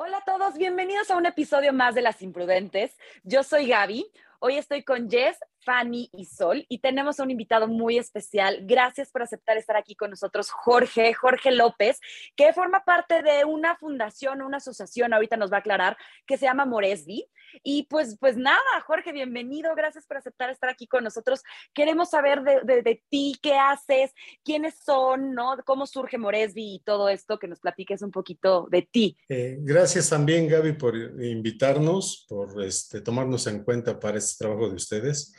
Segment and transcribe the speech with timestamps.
[0.00, 2.96] Hola a todos, bienvenidos a un episodio más de Las Imprudentes.
[3.24, 4.06] Yo soy Gaby.
[4.38, 8.60] Hoy estoy con Jess, Fanny y Sol y tenemos a un invitado muy especial.
[8.62, 12.00] Gracias por aceptar estar aquí con nosotros, Jorge, Jorge López,
[12.36, 16.46] que forma parte de una fundación, una asociación, ahorita nos va a aclarar, que se
[16.46, 17.26] llama Moresby.
[17.62, 19.74] Y pues, pues nada, Jorge, bienvenido.
[19.74, 21.42] Gracias por aceptar estar aquí con nosotros.
[21.72, 24.12] Queremos saber de, ti, qué haces,
[24.44, 25.56] quiénes son, ¿no?
[25.64, 29.16] Cómo surge Moresby y todo esto, que nos platiques un poquito de ti.
[29.28, 34.74] Eh, gracias también, Gaby, por invitarnos, por este, tomarnos en cuenta para este trabajo de
[34.74, 35.34] ustedes.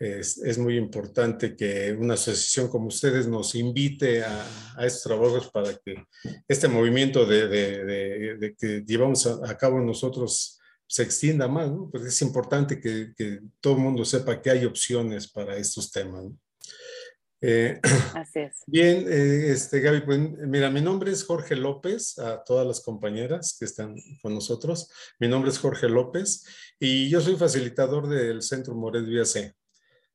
[0.00, 4.46] Es, es, muy importante que una asociación como ustedes nos invite a,
[4.78, 6.02] a estos trabajos para que
[6.48, 11.90] este movimiento de, de, de que llevamos a, a, cabo nosotros se extienda más, ¿no?
[11.90, 16.24] Pues es importante que, que, todo el mundo sepa que hay opciones para estos temas.
[16.24, 16.38] ¿no?
[17.42, 17.80] Eh,
[18.14, 18.62] Así es.
[18.66, 23.56] Bien, eh, este, Gaby, pues mira, mi nombre es Jorge López, a todas las compañeras
[23.58, 24.90] que están con nosotros.
[25.18, 26.44] Mi nombre es Jorge López
[26.78, 29.54] y yo soy facilitador del Centro Moresby AC.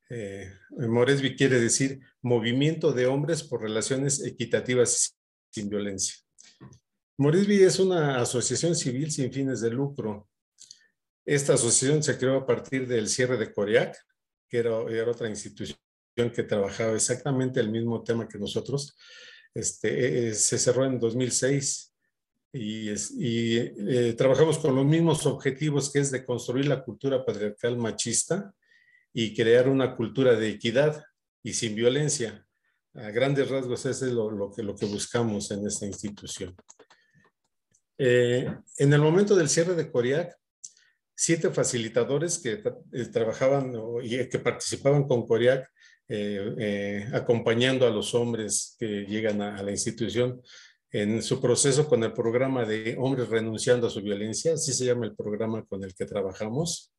[0.08, 5.16] Eh, Moresby quiere decir Movimiento de Hombres por Relaciones Equitativas
[5.50, 6.14] Sin Violencia.
[7.18, 10.28] Moresby es una asociación civil sin fines de lucro
[11.26, 13.98] esta asociación se creó a partir del cierre de Coriac,
[14.48, 14.78] que era,
[15.10, 15.76] otra institución
[16.14, 18.96] que trabajaba exactamente el mismo tema que nosotros.
[19.52, 21.92] Este, eh, se cerró en 2006
[22.52, 27.76] y, y eh, trabajamos con los mismos objetivos que es de construir la cultura patriarcal
[27.76, 28.54] machista
[29.18, 31.02] y crear una cultura de equidad
[31.42, 32.46] y sin violencia.
[32.92, 36.54] A grandes rasgos ese es lo, que, lo que buscamos en esta institución.
[37.96, 40.36] Eh, en el momento del cierre de Coriac,
[41.14, 42.62] siete facilitadores que
[42.92, 43.72] eh, trabajaban
[44.02, 45.66] y que participaban con CORIAC,
[46.08, 50.42] eh, eh, acompañando a los hombres que llegan a, a, la institución
[50.92, 55.06] en su proceso con el programa de Hombres Renunciando a su Violencia, así se llama
[55.06, 56.92] el programa con el que trabajamos.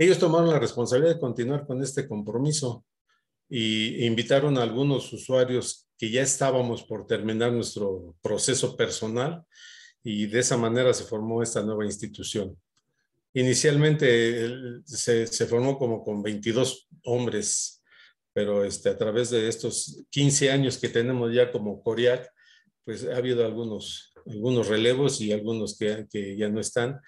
[0.00, 2.86] Ellos tomaron la responsabilidad de continuar con este compromiso
[3.50, 9.44] y invitaron a algunos usuarios que ya estábamos por terminar nuestro proceso personal
[10.02, 12.56] y de esa manera se formó esta nueva institución.
[13.34, 17.82] Inicialmente se, se, formó como con 22 hombres,
[18.32, 22.26] pero este, a través de estos 15 años que tenemos ya como Coriac,
[22.86, 26.98] pues ha habido algunos, algunos relevos y algunos que, que ya no están.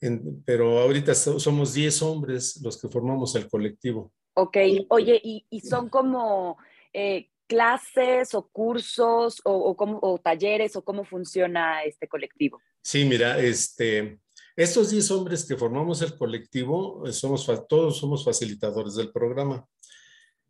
[0.00, 4.12] En, pero ahorita somos 10 hombres los que formamos el colectivo.
[4.34, 4.56] Ok,
[4.88, 6.56] oye, ¿y, y son como
[6.92, 12.60] eh, clases o cursos o, o, como, o talleres o cómo funciona este colectivo?
[12.80, 14.20] Sí, mira, este,
[14.56, 19.66] estos 10 hombres que formamos el colectivo, eh, somos, todos somos facilitadores del programa.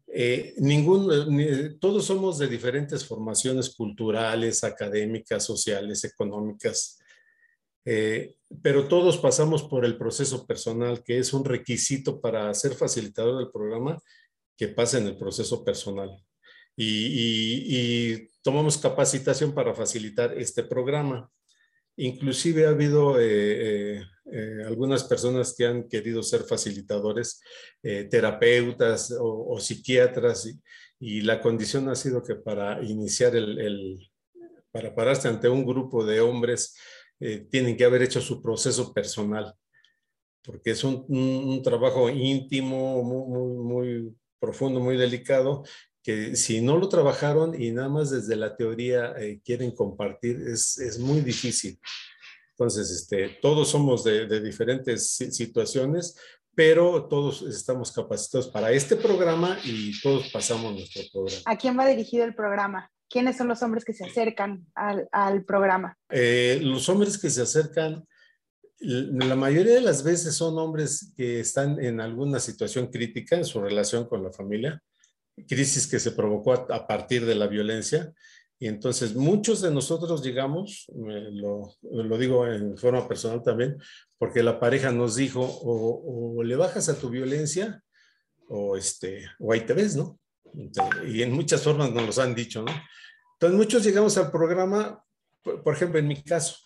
[0.06, 6.99] Eh, ningún, ni, todos somos de diferentes formaciones culturales, académicas, sociales, económicas,
[7.85, 13.39] eh, pero todos pasamos por el proceso personal, que es un requisito para ser facilitador
[13.39, 13.99] del programa,
[14.57, 16.11] que pase en el proceso personal.
[16.77, 21.31] Y, y, y tomamos capacitación para facilitar este programa.
[21.97, 23.25] Inclusive ha habido eh,
[23.99, 24.03] eh,
[24.33, 27.43] eh, algunas personas que han querido ser facilitadores,
[27.83, 30.61] eh, terapeutas o, o psiquiatras, y,
[30.99, 34.11] y, la condición ha sido que para iniciar el, el
[34.71, 36.77] para pararse ante un grupo de hombres,
[37.21, 39.55] eh, tienen que haber hecho su proceso personal,
[40.43, 45.63] porque es un, un, un trabajo íntimo, muy, muy, muy profundo, muy delicado,
[46.03, 50.79] que si no lo trabajaron y nada más desde la teoría eh, quieren compartir, es,
[50.79, 51.79] es, muy difícil.
[52.53, 56.16] Entonces, este, todos somos de, de, diferentes situaciones,
[56.55, 61.43] pero todos estamos capacitados para este programa y todos pasamos nuestro programa.
[61.47, 62.91] ¿A quién va dirigido el programa?
[63.10, 65.98] ¿Quiénes son los hombres que se acercan al, al programa?
[66.10, 68.07] Eh, los hombres que se acercan,
[68.78, 73.60] la mayoría de las veces son hombres que están en alguna situación crítica en su
[73.60, 74.80] relación con la familia
[75.47, 78.12] crisis que se provocó a, a, partir de la violencia.
[78.59, 83.78] Y entonces muchos de nosotros llegamos, lo, lo, digo en forma personal también,
[84.18, 87.83] porque la pareja nos dijo, o, o le bajas a tu violencia,
[88.48, 90.18] o, este, o ahí te ves, ¿no?
[91.07, 92.73] Y en muchas formas nos lo han dicho, ¿no?
[93.35, 95.03] Entonces muchos llegamos al programa,
[95.43, 96.57] por, por ejemplo, en mi caso,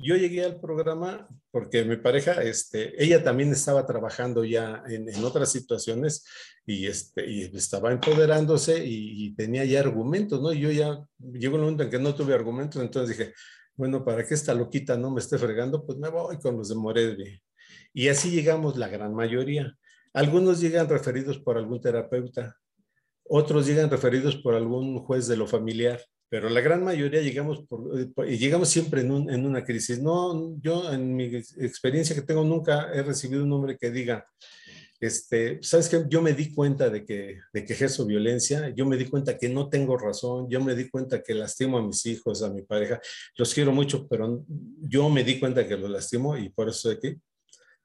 [0.00, 5.24] yo llegué al programa porque mi pareja, este, ella también estaba trabajando ya en, en
[5.24, 6.24] otras situaciones
[6.64, 10.52] y, este, y estaba empoderándose y, y, tenía ya argumentos, ¿no?
[10.52, 13.34] Y yo ya llegó un momento en que no tuve argumentos, entonces dije,
[13.74, 16.74] bueno, para que esta loquita no me esté fregando, pues me voy con los de
[16.76, 17.42] Moresby.
[17.92, 19.74] Y así llegamos la gran mayoría.
[20.12, 22.56] Algunos llegan referidos por algún terapeuta,
[23.28, 28.26] otros llegan referidos por algún juez de lo familiar pero la gran mayoría llegamos, por,
[28.26, 30.00] llegamos siempre en, un, en, una crisis.
[30.00, 34.26] No, yo en mi experiencia que tengo nunca he recibido un hombre que diga,
[35.00, 38.96] este, sabes que yo me di cuenta de que, de que ejerzo violencia, yo me
[38.96, 42.42] di cuenta que no tengo razón, yo me di cuenta que lastimo a mis hijos,
[42.42, 43.00] a mi pareja,
[43.36, 44.44] los quiero mucho, pero
[44.80, 47.16] yo me di cuenta que los lastimo y por eso de que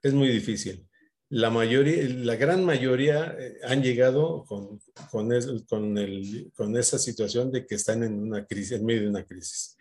[0.02, 0.86] es muy difícil
[1.34, 7.66] la mayoría, la gran mayoría eh, han llegado con, con, el, con, esa situación de
[7.66, 9.76] que están en una crisis, en medio de una crisis.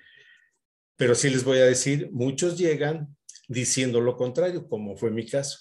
[0.97, 3.15] Pero sí les voy a decir, muchos llegan
[3.49, 5.59] diciendo lo contrario, como fue mi caso.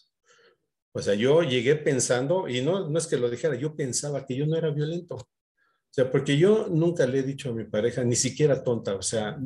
[0.93, 4.37] O sea, yo llegué pensando, y no, no es que lo dijera, yo pensaba que
[4.37, 5.15] yo no era violento.
[5.15, 9.01] O sea, porque yo nunca le he dicho a mi pareja, ni siquiera tonta, o
[9.01, 9.37] sea,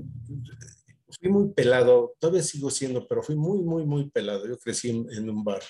[1.19, 4.47] fui muy pelado, todavía sigo siendo, pero fui muy, muy, muy pelado.
[4.47, 5.63] Yo crecí en un bar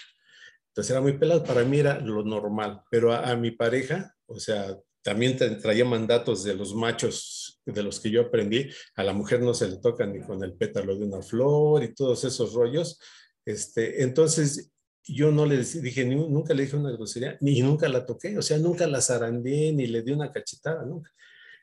[0.75, 4.77] entonces era muy pelado, para mí era lo normal, pero a, mi pareja, o sea,
[5.01, 9.53] también traía mandatos de los machos de los que yo aprendí, a la mujer no
[9.53, 12.99] se le toca ni con el pétalo de una flor y todos esos rollos.
[13.45, 14.69] Este, entonces
[15.05, 18.57] yo no le dije, nunca le dije una grosería, ni nunca la toqué, o sea,
[18.57, 21.09] nunca la zarandé, ni le di una cachetada, nunca.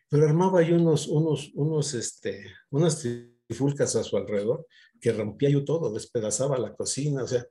[0.08, 3.06] Pero armaba yo unos, unos, unos, este, unas
[3.46, 4.66] trifulcas a su alrededor
[4.98, 7.46] que rompía yo todo, despedazaba la cocina, o sea,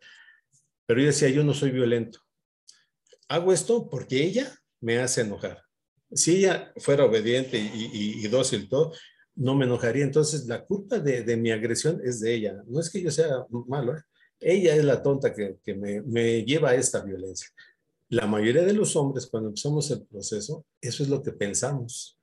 [0.91, 2.19] pero yo decía, yo no soy violento.
[3.29, 5.63] Hago esto porque ella me hace enojar.
[6.11, 8.91] Si ella fuera obediente y, dócil todo,
[9.33, 10.03] no me enojaría.
[10.03, 12.61] Entonces, la culpa de, mi agresión es de ella.
[12.67, 13.29] No es que yo sea
[13.69, 14.01] malo, ¿eh?
[14.41, 17.47] ella es la tonta que, me, me, lleva a esta violencia.
[18.09, 22.19] La mayoría de los hombres, cuando empezamos el proceso, eso es lo que pensamos.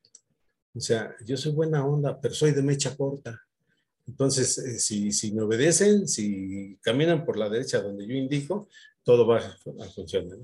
[0.74, 3.47] O sea, yo soy buena onda, pero soy de mecha corta.
[4.08, 8.68] Entonces, eh, si, si, me obedecen, si caminan por la derecha donde yo indico,
[9.02, 10.38] todo va a, funcionar.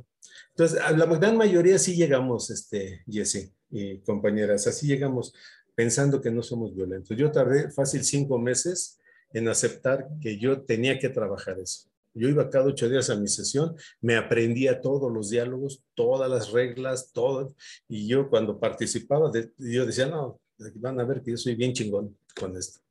[0.50, 5.34] Entonces, a la gran mayoría sí llegamos, este, Jesse y compañeras, así llegamos
[5.74, 7.16] pensando que no somos violentos.
[7.16, 9.00] Yo tardé fácil cinco meses
[9.32, 11.88] en aceptar que yo tenía que trabajar eso.
[12.12, 16.52] Yo iba cada ocho días a mi sesión, me aprendía todos los diálogos, todas las
[16.52, 17.56] reglas, todo.
[17.88, 20.40] Y yo cuando participaba, yo decía, no,
[20.76, 22.83] van a ver que yo soy bien chingón con esto.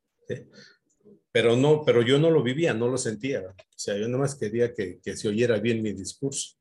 [1.32, 3.42] Pero no, pero yo no lo vivía, no lo sentía.
[3.42, 6.58] O sea, yo más quería que, que se oyera bien mi discurso.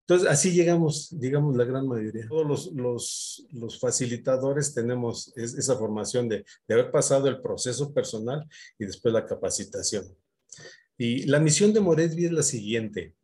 [0.00, 2.26] Entonces, así llegamos, digamos, la gran mayoría.
[2.28, 8.44] Todos los, los, los facilitadores tenemos esa formación de, de, haber pasado el proceso personal
[8.78, 10.04] y después la capacitación.
[10.98, 13.14] Y la misión de Moretvi es la siguiente.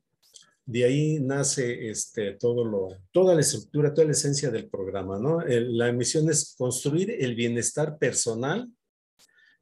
[0.64, 5.18] De ahí nace este, todo lo, toda la estructura, toda la esencia del programa.
[5.18, 5.40] ¿no?
[5.40, 8.70] la misión es construir el bienestar personal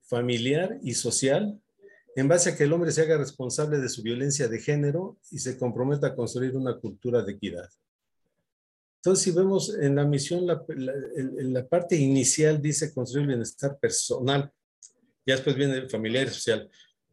[0.06, 1.60] familiar y social
[2.16, 5.38] en base a que el hombre se haga responsable de su violencia de género y
[5.38, 7.68] se comprometa a construir una cultura de equidad.
[8.96, 14.50] Entonces, si vemos en la misión, la, en la parte inicial dice construir bienestar personal,
[15.26, 16.70] ya después viene familiar y social.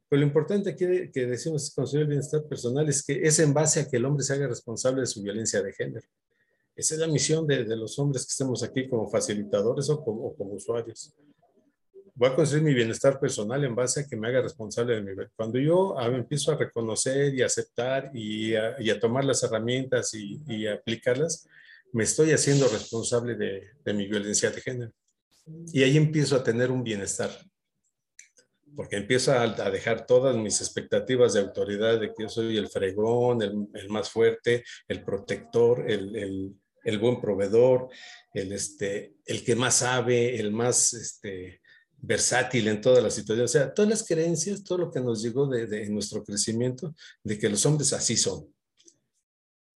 [0.08, 3.90] Pero lo importante aquí que decimos construir bienestar personal es que es en base a
[3.90, 6.08] que el hombre se haga responsable de su violencia de género.
[6.76, 11.14] Esa es la misión de, los hombres que estemos aquí como facilitadores o como usuarios
[12.16, 15.12] voy a construir mi bienestar personal en base a que me haga responsable de mi
[15.12, 15.30] vida.
[15.36, 21.48] Cuando yo empiezo a reconocer y aceptar y a, tomar las herramientas y, y, aplicarlas,
[21.92, 24.92] me estoy haciendo responsable de, de, mi violencia de género.
[25.72, 27.32] Y ahí empiezo a tener un bienestar.
[28.76, 32.70] Porque empiezo a, a dejar todas mis expectativas de autoridad, de que yo soy el
[32.70, 37.90] fregón, el, el más fuerte, el protector, el, el, el buen proveedor,
[38.34, 41.62] el, este, el que más sabe, el más este,
[42.04, 43.50] versátil en todas las situaciones.
[43.50, 46.94] O sea, todas las creencias, todo lo que nos llegó de, nuestro crecimiento,
[47.24, 48.54] de que los hombres así son.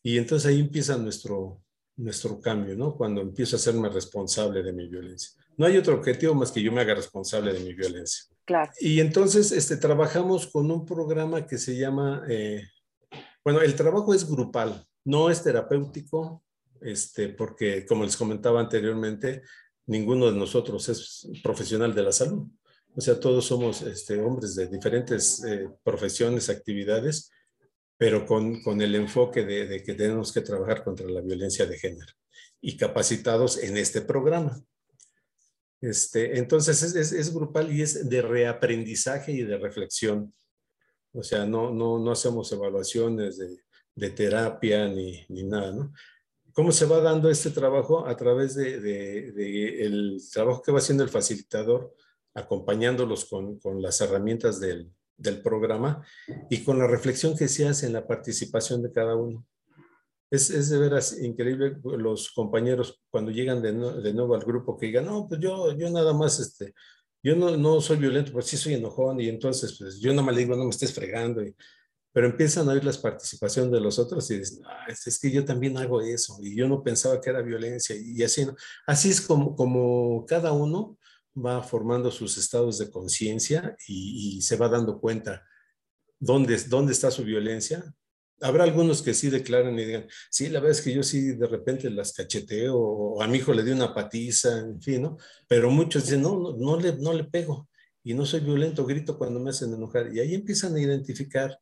[0.04, 1.62] Y entonces ahí empieza nuestro,
[1.96, 2.96] nuestro cambio, ¿no?
[2.96, 5.32] Cuando empiezo a hacerme responsable de mi violencia.
[5.56, 8.26] No hay otro objetivo más que yo me haga responsable de mi violencia.
[8.46, 8.72] Claro.
[8.80, 12.62] Y entonces este, trabajamos con un programa que se llama, eh,
[13.44, 16.44] bueno, el trabajo es grupal, no es terapéutico,
[16.82, 19.42] este, porque como les comentaba anteriormente,
[19.88, 22.48] ninguno de nosotros es profesional de la salud.
[22.96, 27.32] O sea, todos somos este, hombres de diferentes eh, profesiones, actividades,
[27.98, 32.12] pero con, con el enfoque de, que tenemos que trabajar contra la violencia de género
[32.62, 34.60] y capacitados en este programa.
[35.80, 40.34] Este, entonces es, es, es, grupal y es de reaprendizaje y de reflexión.
[41.14, 43.60] O sea, no, no, no hacemos evaluaciones de,
[43.94, 45.94] de terapia ni, ni nada, ¿no?
[46.58, 48.08] ¿Cómo se va dando este trabajo?
[48.08, 51.94] A través del de, el trabajo que va haciendo el facilitador,
[52.34, 56.04] acompañándolos con, con las herramientas del, del, programa
[56.50, 59.46] y con la reflexión que se hace en la participación de cada uno.
[60.32, 64.88] Es, es de veras increíble los compañeros cuando llegan de, de, nuevo al grupo que
[64.88, 66.74] digan, no, pues yo, yo nada más, este,
[67.22, 70.34] yo no, no soy violento, pues sí soy enojón y entonces pues yo nada más
[70.34, 71.44] le digo, no me estés fregando.
[71.44, 71.56] Y,
[72.18, 75.46] pero empiezan a oír la participación de los otros y dicen, ah, es que yo
[75.46, 78.48] también hago eso y yo no pensaba que era violencia y así.
[78.88, 80.98] Así es como, como cada uno
[81.36, 85.46] va formando sus estados de conciencia y, y, se va dando cuenta
[86.18, 87.84] dónde, dónde está su violencia,
[88.42, 91.48] Habrá algunos que sí declaran y digan, sí, la verdad es que yo sí de
[91.48, 95.18] repente las cacheteo o a mi hijo le di una patiza, en fin, ¿no?
[95.48, 97.70] Pero muchos dicen, no, no, no, le, no le pego
[98.04, 100.12] y no soy violento, grito cuando me hacen enojar.
[100.12, 101.60] Y ahí empiezan a identificar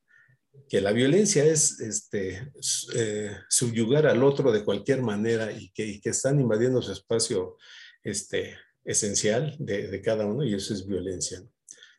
[0.70, 2.52] que la violencia es este,
[2.96, 7.58] eh, subyugar al otro de cualquier manera y que, y que están invadiendo su espacio
[8.04, 11.42] este, esencial de, de, cada uno y eso es violencia.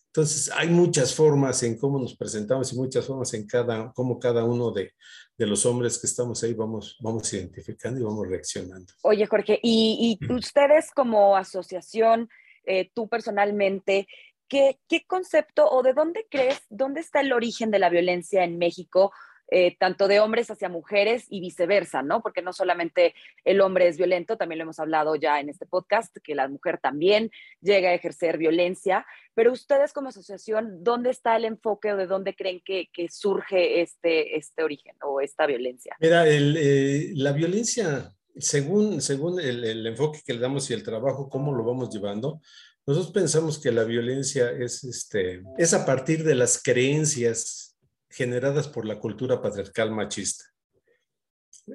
[0.07, 4.45] Entonces, hay muchas formas en cómo nos presentamos y muchas formas en cada, cómo cada
[4.45, 4.93] uno de,
[5.37, 8.95] de los hombres que estamos ahí vamos, vamos identificando y vamos reaccionando.
[9.03, 12.31] Oye, Jorge, y, y ustedes como asociación,
[12.65, 14.09] eh, tú personalmente,
[14.49, 18.59] ¿qué, ¿qué concepto o de dónde crees, dónde está el origen de la violencia en
[18.59, 19.13] México?
[19.49, 22.21] eh, tanto de hombres hacia mujeres y viceversa, ¿no?
[22.21, 26.17] Porque no solamente el hombre es violento, también lo hemos hablado ya en este podcast,
[26.23, 31.45] que la mujer también llega a ejercer violencia, pero ustedes como asociación, ¿dónde está el
[31.45, 35.97] enfoque o de dónde creen que, que surge este, este origen o esta violencia?
[36.01, 40.83] Mira, el, eh, la violencia, según, según el, el enfoque que le damos y el
[40.83, 42.41] trabajo, cómo lo vamos llevando,
[42.87, 47.77] nosotros pensamos que la violencia es, este, es a partir de las creencias
[48.09, 50.45] generadas por la cultura patriarcal machista.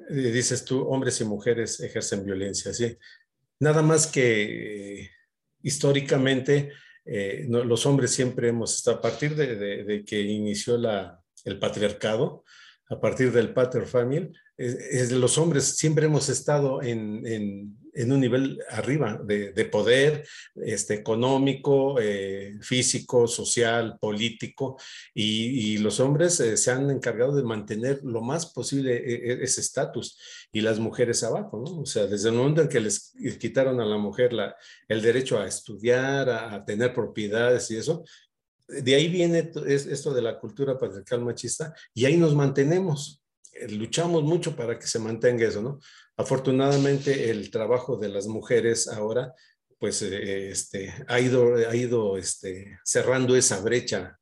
[0.08, 2.96] Dices tú, hombres y mujeres ejercen violencia, ¿sí?
[3.60, 5.10] Nada más que eh,
[5.62, 6.72] históricamente
[7.04, 10.76] eh, los hombres siempre hemos estado, a partir de, de, que inició
[11.44, 12.44] el patriarcado,
[12.88, 14.32] a partir del pater family,
[15.10, 22.00] los hombres siempre hemos estado en, en un nivel arriba de, de poder este, económico,
[22.00, 24.78] eh, físico, social, político,
[25.14, 30.18] y, los hombres eh, se han encargado de mantener lo más posible eh, ese estatus
[30.52, 31.80] y las mujeres abajo, ¿no?
[31.80, 34.30] O sea, desde el momento en que les quitaron a la mujer
[34.88, 38.04] el derecho a estudiar, a, a tener propiedades y eso,
[38.68, 43.22] de ahí viene esto de la cultura patriarcal machista y ahí nos mantenemos
[43.70, 45.78] luchamos mucho para que se mantenga eso, ¿no?
[46.22, 49.34] Afortunadamente el trabajo de las mujeres ahora
[49.82, 54.16] pues eh, este, ha ido, este, cerrando esa brecha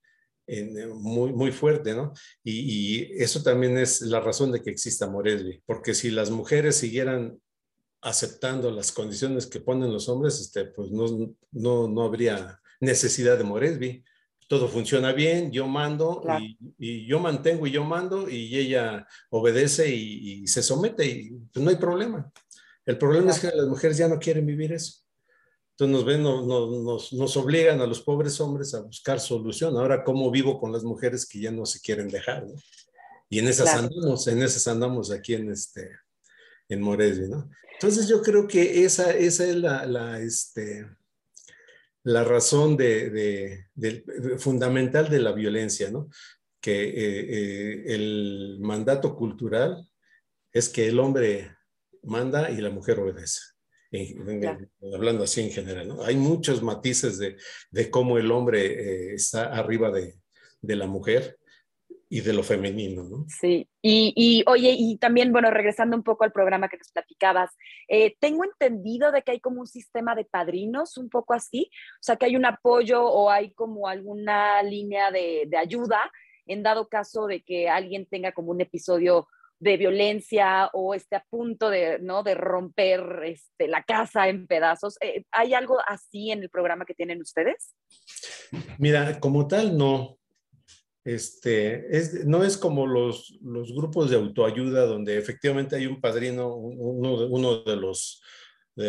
[0.47, 2.15] eh, muy, fuerte, ¿no?
[2.43, 7.39] Y, eso también es la razón de que exista Moresby, porque si las mujeres siguieran
[8.01, 13.45] aceptando las condiciones que ponen los hombres, este, pues no, no, no habría necesidad de
[13.45, 14.03] Moresby
[14.51, 16.45] todo funciona bien, yo mando claro.
[16.45, 21.31] y, y, yo mantengo y yo mando y ella obedece y, y se somete y
[21.53, 22.29] pues no hay problema.
[22.85, 23.37] El problema claro.
[23.37, 25.05] es que las mujeres ya no quieren vivir eso.
[25.71, 29.77] Entonces nos ven, no, no, nos, nos, obligan a los pobres hombres a buscar solución.
[29.77, 32.45] Ahora, ¿cómo vivo con las mujeres que ya no se quieren dejar?
[32.45, 32.55] ¿no?
[33.29, 33.87] Y en esas claro.
[33.87, 35.93] andamos, en esas andamos aquí en, este,
[36.69, 37.49] en Moresby, ¿no?
[37.75, 40.89] Entonces yo creo que esa, esa es la, la este,
[42.03, 46.09] la razón de, de, de, fundamental de la violencia, ¿no?
[46.61, 46.95] Que eh,
[47.29, 49.87] eh, el mandato cultural
[50.53, 51.57] es que el hombre
[52.03, 53.41] manda y la mujer obedece.
[54.41, 54.69] Claro.
[54.95, 56.03] Hablando así en general, ¿no?
[56.05, 57.37] Hay muchos matices de,
[57.71, 60.15] de cómo el hombre eh, está arriba de,
[60.61, 61.41] de la mujer,
[62.13, 63.27] y de lo femenino, ¿no?
[63.29, 67.51] Sí, y, y, oye, y también, bueno, regresando un poco al programa que nos platicabas,
[67.89, 72.03] eh, tengo entendido de que hay como un sistema de padrinos, un poco así, o
[72.03, 76.11] sea, que hay un apoyo o hay como alguna línea de, ayuda
[76.47, 81.25] en dado caso de que alguien tenga como un episodio de violencia o esté a
[81.29, 82.23] punto de, ¿no?
[82.23, 84.97] de romper este, la casa en pedazos.
[85.01, 87.75] Eh, ¿Hay algo así en el programa que tienen ustedes?
[88.79, 90.20] Mira, como tal, no.
[91.05, 97.63] Este, es, no es como los, grupos de autoayuda donde efectivamente hay un padrino, uno,
[97.63, 97.77] de,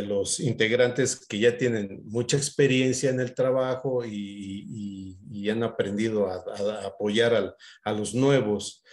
[0.01, 5.18] los, integrantes que ya tienen mucha experiencia en el trabajo y,
[5.50, 8.84] han aprendido a, apoyar a los nuevos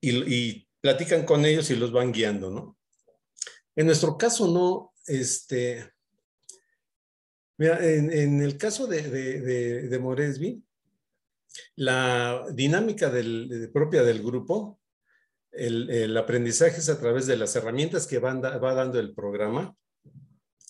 [0.00, 2.76] y, platican con ellos y los van guiando, ¿no?
[3.76, 5.92] En nuestro caso no, este,
[7.58, 9.02] en, el caso de,
[9.88, 10.60] de Moresby,
[11.76, 13.12] la dinámica
[13.72, 14.80] propia del grupo,
[15.50, 19.76] el, aprendizaje es a través de las herramientas que va dando el programa.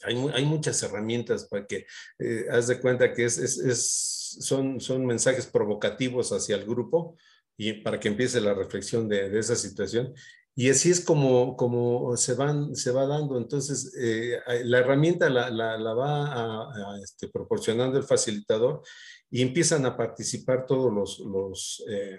[0.05, 1.87] Hay, hay, muchas herramientas para que
[2.19, 7.17] eh, haz de cuenta que es, son, son mensajes provocativos hacia el grupo
[7.57, 10.13] y para que empiece la reflexión de esa situación.
[10.55, 13.39] Y así es como, como se, van, se va dando.
[13.39, 16.69] Entonces, eh, la herramienta la, la, va
[17.03, 18.83] este, proporcionando el facilitador
[19.31, 22.19] y empiezan a participar todos los, los eh,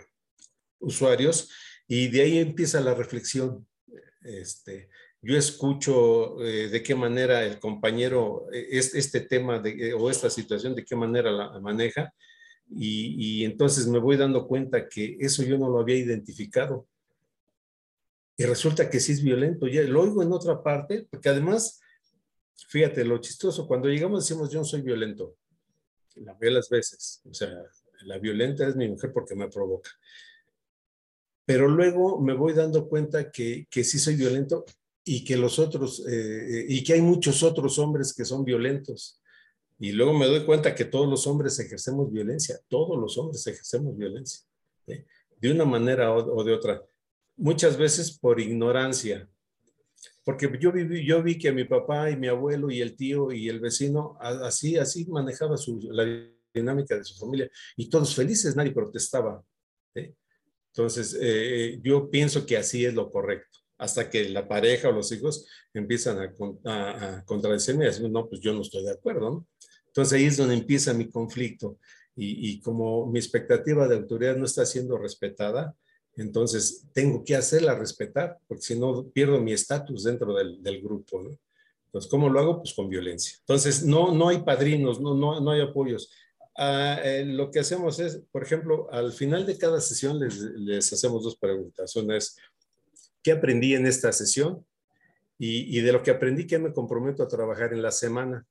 [0.79, 1.51] usuarios
[1.87, 3.67] y de ahí empieza la reflexión.
[4.23, 4.89] Este,
[5.21, 10.73] yo escucho eh, de qué manera el compañero es, este tema de, o esta situación,
[10.73, 12.11] de qué manera la maneja
[12.67, 16.87] y, y entonces me voy dando cuenta que eso yo no lo había identificado
[18.35, 19.67] y resulta que sí es violento.
[19.67, 21.79] Ya lo oigo en otra parte, porque además,
[22.67, 25.35] fíjate, lo chistoso, cuando llegamos decimos yo no soy violento,
[26.15, 27.51] la veo las veces, o sea,
[28.05, 29.91] la violenta es mi mujer porque me provoca.
[31.45, 34.65] Pero luego me voy dando cuenta que, que sí soy violento
[35.03, 39.19] y que los otros, eh, y que hay muchos otros hombres que son violentos.
[39.79, 43.97] Y luego me doy cuenta que todos los hombres ejercemos violencia, todos los hombres ejercemos
[43.97, 44.45] violencia,
[44.87, 45.05] ¿eh?
[45.41, 46.81] de una manera o de otra
[47.35, 49.27] muchas veces por ignorancia.
[50.23, 53.49] Porque yo, viví, yo vi que mi papá y mi abuelo y el tío y
[53.49, 55.55] el vecino así, así manejaba
[55.91, 59.43] la dinámica de su familia y todos felices, nadie protestaba.
[59.93, 65.11] Entonces, eh, yo pienso que así es lo correcto, hasta que la pareja o los
[65.11, 69.45] hijos empiezan a, a, contradecirme y decir, no, pues yo no estoy de acuerdo.
[69.87, 71.77] Entonces ahí es donde empieza mi conflicto
[72.15, 75.75] y como mi expectativa de autoridad no está siendo respetada,
[76.15, 81.21] entonces, tengo que hacerla respetar, porque si no, pierdo mi estatus dentro del, grupo.
[81.21, 81.31] ¿no?
[81.85, 82.57] Entonces, ¿cómo lo hago?
[82.59, 83.37] Pues con violencia.
[83.39, 86.11] Entonces, no, no hay padrinos, no, no, no hay apoyos.
[86.55, 90.93] Ah, eh, lo que hacemos es, por ejemplo, al final de cada sesión les, les
[90.93, 91.95] hacemos dos preguntas.
[91.95, 92.37] Una es,
[93.23, 94.63] ¿qué aprendí en esta sesión?
[95.39, 98.45] Y, y, de lo que aprendí, ¿qué me comprometo a trabajar en la semana?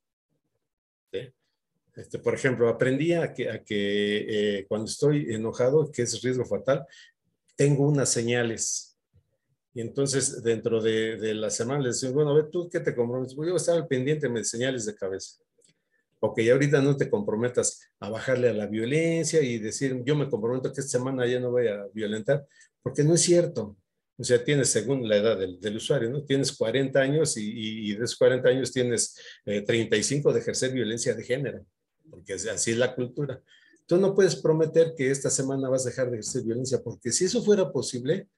[1.94, 6.44] Este, por ejemplo, aprendí a que, a que eh, cuando estoy enojado, que es riesgo
[6.44, 6.86] fatal,
[7.56, 8.98] tengo unas señales.
[9.74, 13.34] Y entonces dentro de, la semana les digo, bueno, a ver, ¿tú qué te comprometes?
[13.34, 15.38] Voy a estar al pendiente de señales de cabeza.
[16.36, 20.72] ya ahorita no te comprometas a bajarle a la violencia y decir, yo me comprometo
[20.72, 22.46] que esta semana ya no voy a violentar,
[22.82, 23.76] porque no es cierto.
[24.18, 26.22] O sea, tienes, según la edad del, usuario, ¿no?
[26.22, 31.24] Tienes 40 años y, de esos 40 años tienes 35 eh, de ejercer violencia de
[31.24, 31.64] género,
[32.10, 33.42] porque así es la cultura.
[33.86, 37.24] Tú no puedes prometer que esta semana vas a dejar de ejercer violencia, porque si
[37.24, 38.28] eso fuera posible,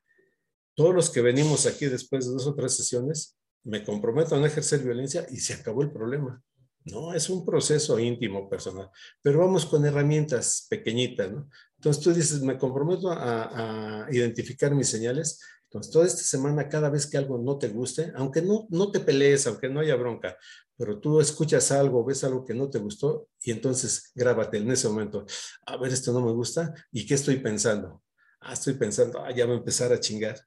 [0.75, 4.47] todos los que venimos aquí después de dos o tres sesiones, me comprometo a no
[4.47, 6.43] ejercer violencia y se acabó el problema.
[6.85, 8.91] No, es un proceso íntimo, personal,
[9.23, 11.49] pero vamos con herramientas pequeñitas, ¿no?
[11.77, 15.41] Entonces tú dices, me comprometo a, a identificar mis señales,
[15.75, 19.01] entonces, toda esta semana, cada vez que algo no te guste, aunque no, no te
[19.01, 20.39] pelees, aunque no haya bronca,
[20.77, 24.87] pero tú escuchas algo, ves algo que no te gustó y entonces grábate en ese
[24.89, 25.27] momento,
[25.67, 28.05] a ver, esto no me gusta, ¿y qué estoy pensando?
[28.39, 30.39] Ah, estoy pensando, ah, ya voy a empezar a chingar.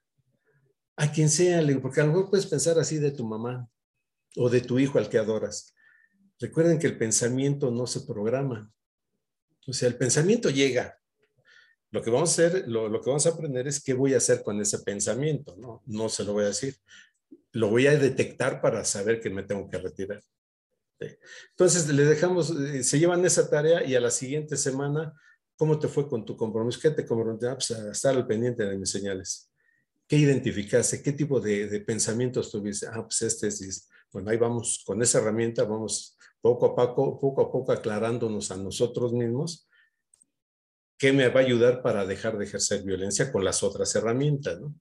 [0.96, 3.68] A quien sea, porque a lo mejor puedes pensar así de tu mamá
[4.34, 5.74] o de tu hijo al que adoras.
[6.40, 8.72] Recuerden que el pensamiento no se programa.
[9.66, 10.97] O sea, el pensamiento llega,
[11.90, 14.42] lo que vamos a hacer, lo, que vamos a aprender es qué voy a hacer
[14.42, 15.82] con ese pensamiento, ¿no?
[15.86, 16.76] No se lo voy a decir.
[17.52, 20.22] Lo voy a detectar para saber que me tengo que retirar.
[21.50, 25.14] Entonces, le dejamos, eh, se llevan esa tarea y a la siguiente semana,
[25.56, 26.78] ¿cómo te fue con tu compromiso?
[26.82, 27.48] ¿Qué te comprometiste?
[27.48, 29.50] Ah, pues, a estar al pendiente de mis señales.
[30.06, 31.02] ¿Qué identificaste?
[31.02, 32.86] ¿Qué tipo de, de pensamientos tuviste?
[32.86, 37.42] Ah, pues este es, bueno, ahí vamos, con esa herramienta vamos poco a poco, poco
[37.42, 39.67] a poco aclarándonos a nosotros mismos
[40.98, 44.74] ¿Qué me va a ayudar para dejar de ejercer violencia con las otras herramientas, ¿no?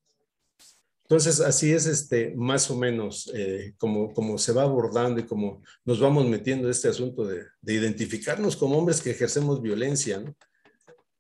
[1.03, 5.63] Entonces, así es este, más o menos eh, como, como se va abordando y como
[5.85, 10.35] nos vamos metiendo este asunto de, de identificarnos como hombres que ejercemos violencia, ¿no?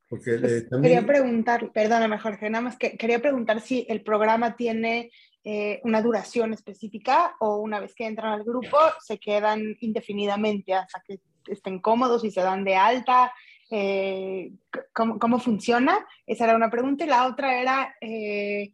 [0.09, 0.93] Porque eh, también...
[0.93, 5.09] Quería preguntar, perdóname Jorge, nada más que quería preguntar si el programa tiene
[5.43, 11.01] eh, una duración específica o una vez que entran al grupo se quedan indefinidamente hasta
[11.05, 13.31] que estén cómodos y se dan de alta
[13.69, 14.53] eh,
[14.93, 16.05] ¿cómo, funciona?
[16.25, 17.03] Esa era una pregunta.
[17.03, 18.73] Y la otra era eh,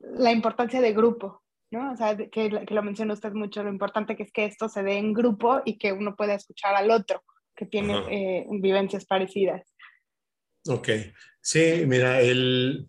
[0.00, 1.92] la importancia de grupo, ¿no?
[1.92, 4.82] O sea, que, que, lo menciona usted mucho, lo importante que es que esto se
[4.82, 7.22] dé en grupo y que uno pueda escuchar al otro
[7.56, 9.62] que tiene eh, vivencias parecidas.
[10.66, 10.88] Ok,
[11.40, 12.88] sí, mira, el,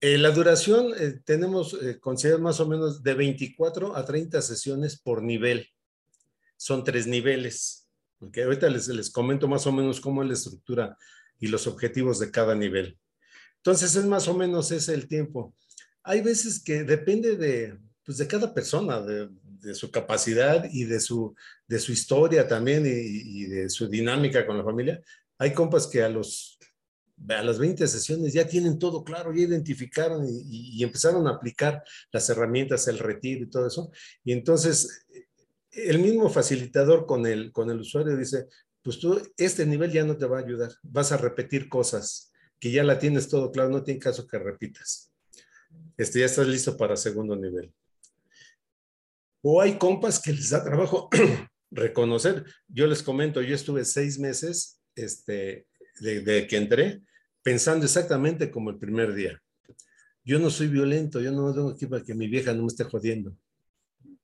[0.00, 0.92] la duración
[1.24, 5.68] tenemos considerado más o menos de 24 a 30 sesiones por nivel.
[6.56, 7.81] Son tres niveles.
[8.22, 10.96] Okay, ahorita les, les comento más o menos cómo es la estructura
[11.40, 12.96] y los objetivos de cada nivel.
[13.56, 15.54] Entonces, es más o menos ese el tiempo.
[16.04, 21.00] Hay veces que depende de, pues, de cada persona, de, de, su capacidad y de
[21.00, 21.34] su,
[21.66, 25.00] de su historia también y, de su dinámica con la familia.
[25.38, 26.58] Hay compas que a los
[27.28, 32.28] a las 20 sesiones ya tienen todo claro, ya identificaron y, empezaron a aplicar las
[32.30, 33.92] herramientas, el retiro y todo eso.
[34.24, 35.06] Y entonces
[35.72, 38.46] el mismo facilitador con el, con el usuario dice,
[38.82, 42.70] pues tú, este nivel ya no te va a ayudar, vas a repetir cosas que
[42.70, 45.12] ya la tienes todo claro, no tiene caso que repitas.
[45.96, 47.72] Este, ya estás listo para segundo nivel.
[49.42, 51.08] O hay compas que les da trabajo
[51.70, 52.44] reconocer.
[52.68, 55.66] Yo les comento, yo estuve seis meses este,
[56.00, 57.02] de, que entré
[57.42, 59.42] pensando exactamente como el primer día.
[60.24, 62.84] Yo no soy violento, yo no tengo aquí para que mi vieja no me esté
[62.84, 63.36] jodiendo.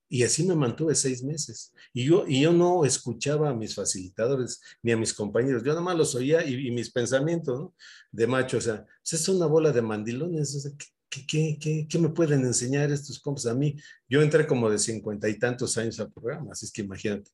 [0.09, 1.71] Y así me mantuve seis meses.
[1.93, 5.63] Y yo, y yo no escuchaba a mis facilitadores ni a mis compañeros.
[5.63, 7.71] Yo nada más los oía y, mis pensamientos
[8.11, 8.57] de macho.
[8.57, 10.75] O sea, pues es una bola de mandilones.
[11.09, 13.75] ¿qué, qué, qué, me pueden enseñar estos compas a mí?
[14.09, 17.31] Yo entré como de cincuenta y tantos años al programa, así es que imagínate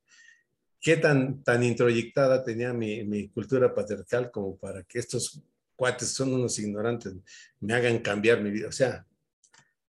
[0.85, 5.41] qué tan, tan introyectada tenía mi, mi, cultura patriarcal como para que estos
[5.75, 7.15] cuates son unos ignorantes,
[7.59, 8.67] me hagan cambiar mi vida.
[8.67, 9.03] O sea,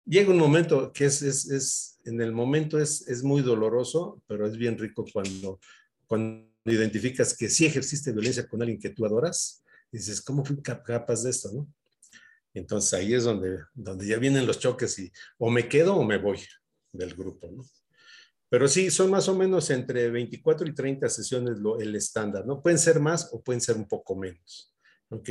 [0.04, 4.46] llega un momento que es, es, es en el momento es, es, muy doloroso, pero
[4.46, 5.60] es bien rico cuando,
[6.06, 11.22] cuando identificas que sí ejerciste violencia con alguien que tú adoras, dices, ¿cómo fui capaz
[11.22, 11.50] de esto?
[11.52, 11.68] ¿no?
[12.54, 16.18] Entonces ahí es donde, donde ya vienen los choques y o me quedo o me
[16.18, 16.40] voy
[16.92, 17.50] del grupo.
[17.50, 17.64] ¿no?
[18.48, 22.60] Pero sí, son más o menos entre 24 y 30 sesiones lo, el estándar, ¿no?
[22.60, 24.74] Pueden ser más o pueden ser un poco menos,
[25.08, 25.30] ¿ok?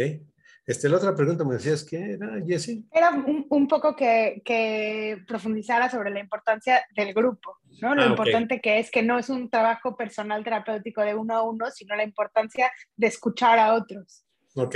[0.69, 2.83] Este, la otra pregunta me decías, ¿qué era, Jessie?
[2.91, 7.95] Era un, poco que, que, profundizara sobre la importancia del grupo, ¿no?
[7.95, 11.41] Lo ah, importante que es que no es un trabajo personal terapéutico de uno a
[11.41, 14.23] uno, sino la importancia de escuchar a otros.
[14.53, 14.75] Ok.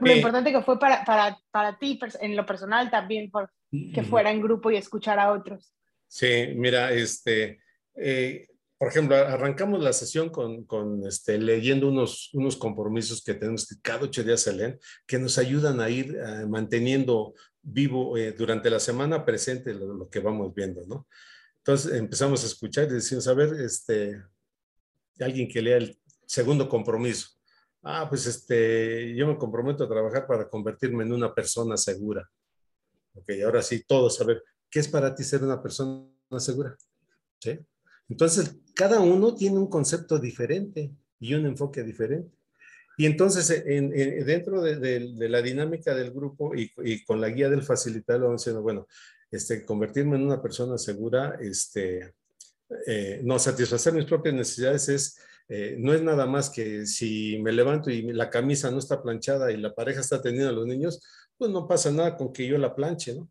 [0.00, 3.50] Lo, importante que fue para, para, para, ti en lo personal también, por,
[3.92, 5.74] que fuera en grupo y escuchar a otros.
[6.06, 7.58] Sí, mira, este,
[7.96, 8.46] eh,
[8.80, 13.74] por ejemplo, arrancamos la sesión con, con este, leyendo unos, unos compromisos que tenemos que
[13.82, 18.70] cada ocho días se leen, que nos ayudan a ir eh, manteniendo vivo eh, durante
[18.70, 21.06] la semana presente lo, que vamos viendo, ¿no?
[21.58, 24.24] Entonces empezamos a escuchar y decimos, a ver, este,
[25.18, 27.28] alguien que lea el segundo compromiso.
[27.82, 32.26] Ah, pues este, yo me comprometo a trabajar para convertirme en una persona segura.
[33.12, 36.74] Ok, ahora sí, todos a ver, ¿qué es para ti ser una persona segura?
[37.40, 37.58] ¿Sí?
[38.10, 42.30] Entonces, cada uno tiene un concepto diferente y un enfoque diferente.
[42.98, 43.48] Y entonces,
[44.26, 48.86] dentro de, la dinámica del grupo y, con la guía del facilitador, vamos diciendo, bueno,
[49.30, 52.14] este, convertirme en una persona segura, este,
[52.86, 55.18] eh, no, satisfacer mis propias necesidades es,
[55.48, 59.50] eh, no es nada más que si me levanto y la camisa no está planchada
[59.50, 61.00] y la pareja está teniendo a los niños,
[61.38, 63.30] pues no pasa nada con que yo la planche, ¿no?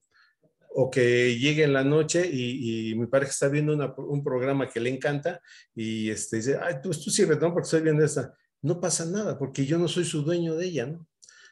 [0.70, 4.90] O que llegue en la noche y, mi pareja está viendo un programa que le
[4.90, 5.42] encanta
[5.76, 7.54] y este, dice, ay, tú, tú sirves, ¿no?
[7.54, 8.34] Porque estoy viendo esta.
[8.62, 11.08] No pasa nada, porque yo no soy su dueño de ella, ¿no?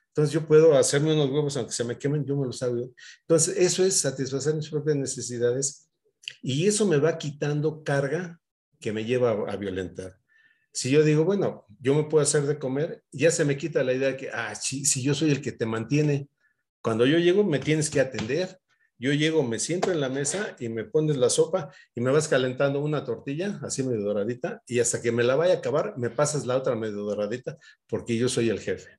[0.09, 2.91] Entonces yo puedo hacerme unos huevos, aunque se me quemen, yo me los hago.
[3.21, 5.89] Entonces eso es satisfacer mis propias necesidades
[6.41, 8.39] y eso me va quitando carga
[8.79, 10.17] que me lleva a, a violentar.
[10.73, 13.93] Si yo digo, bueno, yo me puedo hacer de comer, ya se me quita la
[13.93, 16.29] idea de que, ah, si, si yo soy el que te mantiene,
[16.81, 18.59] cuando yo llego me tienes que atender,
[18.99, 22.27] yo llego, me siento en la mesa y me pones la sopa y me vas
[22.27, 26.09] calentando una tortilla, así medio doradita, y hasta que me la vaya a acabar, me
[26.09, 27.57] pasas la otra medio doradita,
[27.87, 28.97] porque yo soy el jefe.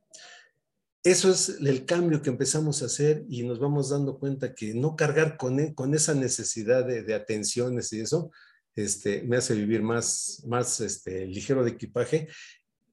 [1.02, 4.94] Eso es el cambio que empezamos a hacer y nos vamos dando cuenta que no
[4.94, 8.30] cargar con, e, con esa necesidad de, atenciones y eso,
[8.74, 12.28] este, me hace vivir más, más este, ligero de equipaje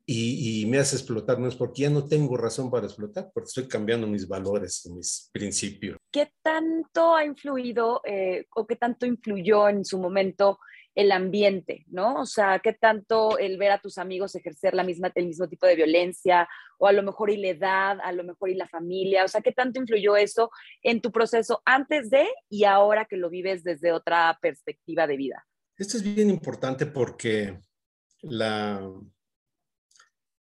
[0.08, 4.06] y, me hace explotar es porque ya no tengo razón para explotar, porque estoy cambiando
[4.06, 5.98] mis valores, mis principios.
[6.12, 10.60] ¿Qué tanto ha influido eh, o qué tanto influyó en su momento
[10.94, 12.22] el ambiente, ¿no?
[12.22, 15.68] O sea, ¿qué tanto el ver a tus amigos ejercer la misma, el mismo tipo
[15.68, 19.26] de violencia, o a lo mejor y la edad, a lo mejor y la familia,
[19.26, 20.52] o sea, ¿qué tanto influyó eso
[20.84, 25.46] en tu proceso antes de y ahora que lo vives desde otra perspectiva de vida?
[25.78, 27.60] Esto es bien importante porque
[28.22, 28.89] la,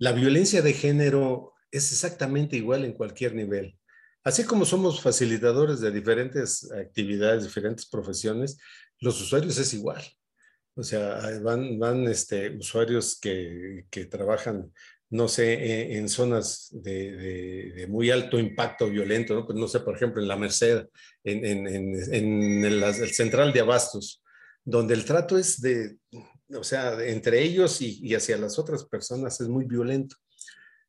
[0.04, 3.74] la violencia de género es exactamente igual en cualquier nivel.
[4.22, 8.58] Así como somos facilitadores de diferentes actividades, diferentes profesiones,
[9.00, 10.04] los usuarios es igual.
[10.76, 14.70] O sea, van, van este, usuarios que, trabajan,
[15.08, 19.46] no sé, e, en, zonas de, muy alto impacto violento, ¿no?
[19.46, 20.84] Pues no sé, por ejemplo, en la Merced,
[21.24, 24.22] en, el, central de abastos,
[24.66, 25.96] donde el trato es de,
[26.56, 30.16] o sea, entre ellos y, hacia las otras personas es muy violento.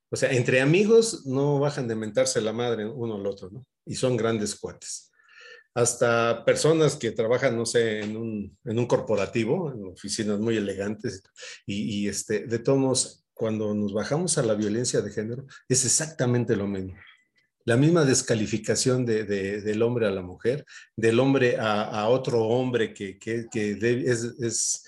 [0.09, 3.65] O sea, entre amigos no bajan de mentarse la madre uno al otro, ¿no?
[3.85, 5.11] Y son grandes cuates.
[5.73, 11.23] Hasta personas que trabajan, no sé, en un, en un corporativo, en oficinas muy elegantes,
[11.65, 16.67] y, este, de todos cuando nos bajamos a la violencia de género, es exactamente lo
[16.67, 16.95] mismo.
[17.65, 23.19] La misma descalificación de, del hombre a la mujer, del hombre a, otro hombre que,
[23.19, 24.85] que, es,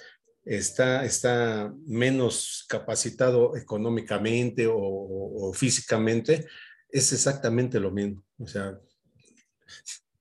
[0.48, 6.48] está, está menos capacitado económicamente o, físicamente,
[6.90, 8.24] es exactamente lo mismo.
[8.40, 8.80] O sea,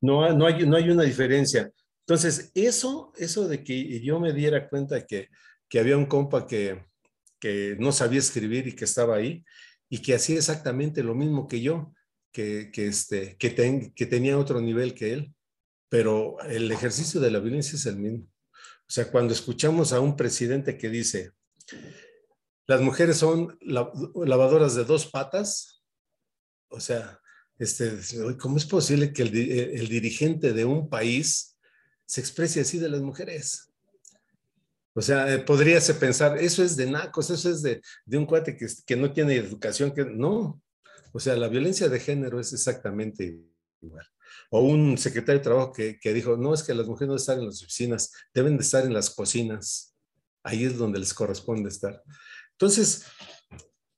[0.00, 1.70] no, no, hay, no hay una diferencia.
[2.00, 5.28] Entonces, eso, eso de que yo me diera cuenta que,
[5.68, 6.84] que había un compa que,
[7.38, 9.44] que no sabía escribir y que estaba ahí
[9.88, 11.92] y que hacía exactamente lo mismo que yo,
[12.32, 15.34] que, que, este, que, que tenía otro nivel que él,
[15.88, 18.26] pero el ejercicio de la violencia es el mismo.
[18.88, 21.32] O sea, cuando escuchamos a un presidente que dice,
[22.66, 25.82] las mujeres son lavadoras de dos patas,
[26.68, 27.20] o sea,
[27.58, 27.92] este,
[28.38, 31.56] ¿cómo es posible que el, dirigente de un país
[32.04, 33.72] se exprese así de las mujeres?
[34.94, 38.56] O sea, eh, podríase pensar, eso es de nacos, eso es de, de un cuate
[38.56, 40.62] que, que, no tiene educación, que no.
[41.12, 43.38] O sea, la violencia de género es exactamente
[43.80, 44.06] igual.
[44.50, 47.40] O un secretario de trabajo que, que dijo, no, es que las mujeres no están
[47.40, 49.94] en las oficinas, deben de estar en las cocinas.
[50.42, 52.02] Ahí es donde les corresponde estar.
[52.52, 53.04] Entonces,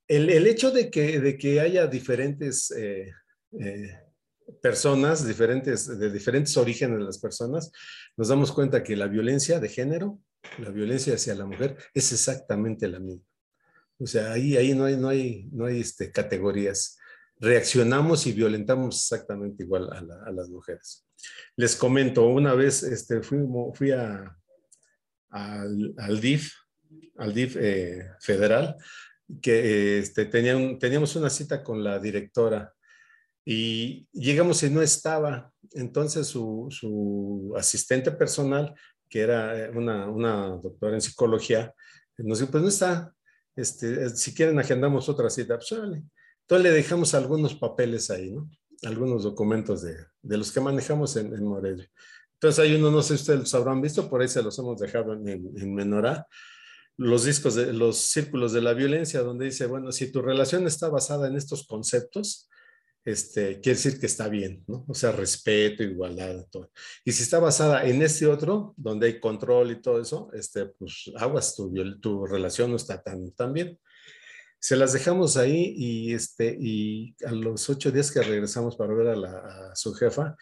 [0.07, 3.11] el, el hecho de que, de que haya diferentes eh,
[3.59, 3.99] eh,
[4.61, 7.71] personas, diferentes, de diferentes orígenes de las personas,
[8.17, 10.19] nos damos cuenta que la violencia de género
[10.57, 13.23] la violencia hacia la mujer es exactamente la misma.
[13.97, 16.97] O sea, ahí, ahí no hay, no hay, no hay este, categorías.
[17.39, 21.05] Reaccionamos y violentamos exactamente igual a, las mujeres.
[21.55, 23.39] Les comento, una vez este, fui,
[23.73, 24.37] fui a,
[25.29, 26.53] al, DIF,
[27.17, 28.75] al DIF eh, federal,
[29.41, 32.73] que este, teníamos una cita con la directora
[33.45, 35.51] y llegamos y no estaba.
[35.71, 38.75] Entonces su, su asistente personal
[39.09, 41.73] que era eh, una, una doctora en psicología,
[42.17, 43.13] nos dijo, pues no está,
[43.55, 45.73] este, si quieren agendamos otra cita, pues
[46.49, 48.49] Entonces le dejamos algunos papeles ahí, ¿no?
[48.81, 51.87] Algunos documentos de, de los que manejamos en, en, Morelia.
[52.33, 54.79] Entonces hay uno, no sé si ustedes los habrán visto, por ahí se los hemos
[54.79, 56.25] dejado en, en Menorá,
[56.97, 60.89] los discos de los círculos de la violencia, donde dice, bueno, si tu relación está
[60.89, 62.49] basada en estos conceptos,
[63.05, 64.85] este, quiere decir que está bien, ¿no?
[64.87, 66.71] O sea, respeto, igualdad, todo.
[67.05, 71.11] Y si está basada en este otro, donde hay control y todo eso, este, pues
[71.15, 73.79] aguas, tu, tu relación no está tan, tan bien.
[74.59, 79.07] Se las dejamos ahí y, este, y a los ocho días que regresamos para ver
[79.07, 80.35] a, la, a su jefa,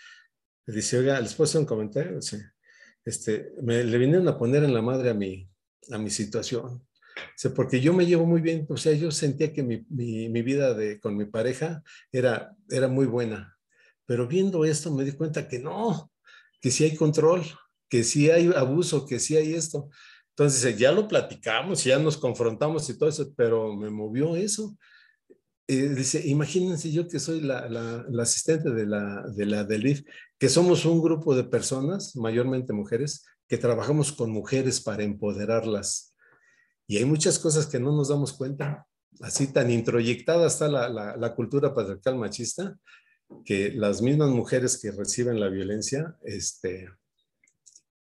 [0.66, 2.20] le dice, oiga, ¿les puedo hacer un comentario?
[3.06, 5.50] Este, me, le vinieron a poner en la madre a mi,
[5.92, 6.88] a mi situación
[7.56, 11.00] porque yo me llevo muy bien, o sea, yo sentía que mi, mi, vida de,
[11.00, 13.58] con mi pareja era, era muy buena,
[14.06, 16.12] pero viendo esto me di cuenta que no,
[16.62, 17.44] que sí hay control,
[17.90, 19.90] que sí hay abuso, que sí hay esto.
[20.38, 24.78] Entonces ya lo platicamos, ya nos confrontamos y todo eso, pero me movió eso.
[25.68, 30.06] dice, imagínense yo que soy la, la, la asistente de la, de la del
[30.38, 36.14] que somos un grupo de personas, mayormente mujeres, que trabajamos con mujeres para empoderarlas
[36.88, 38.88] y hay muchas cosas que no nos damos cuenta.
[39.20, 42.78] Así tan introyectada está la, la, cultura patriarcal machista
[43.44, 46.90] que las mismas mujeres que reciben la violencia, este,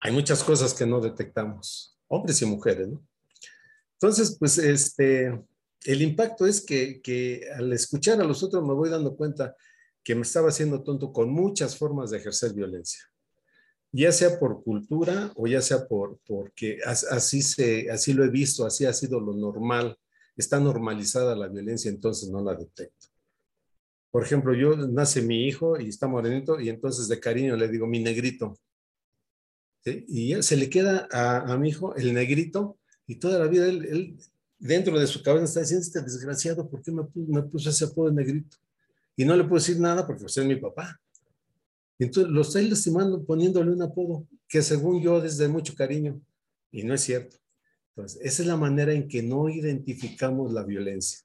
[0.01, 3.05] hay muchas cosas que no detectamos, hombres y mujeres, ¿no?
[3.95, 5.41] Entonces, pues, este,
[5.85, 9.57] el impacto es que, que al escuchar a los otros me voy dando cuenta
[10.03, 13.13] que me estaba haciendo tonto con muchas formas de ejercer violencia
[13.93, 18.65] ya sea por cultura o ya sea por, porque así, se, así lo he visto,
[18.65, 19.97] así ha sido lo normal,
[20.35, 23.09] está normalizada la violencia, entonces no la detecto.
[24.11, 27.87] Por ejemplo, yo nace mi hijo y está morenito y entonces de cariño le digo
[27.87, 28.59] mi negrito.
[29.85, 34.17] Y se le queda a, mi hijo el negrito y toda la vida él,
[34.59, 38.09] dentro de su cabeza está diciendo, este desgraciado, ¿por qué me, me puso ese apodo
[38.09, 38.57] de negrito?
[39.17, 41.01] Y no le puedo decir nada porque usted es mi papá.
[41.99, 46.21] Entonces lo estoy lastimando poniéndole un apodo que según yo desde mucho cariño
[46.71, 47.37] y no es cierto.
[47.95, 51.21] Entonces, esa es la manera en que no identificamos la violencia.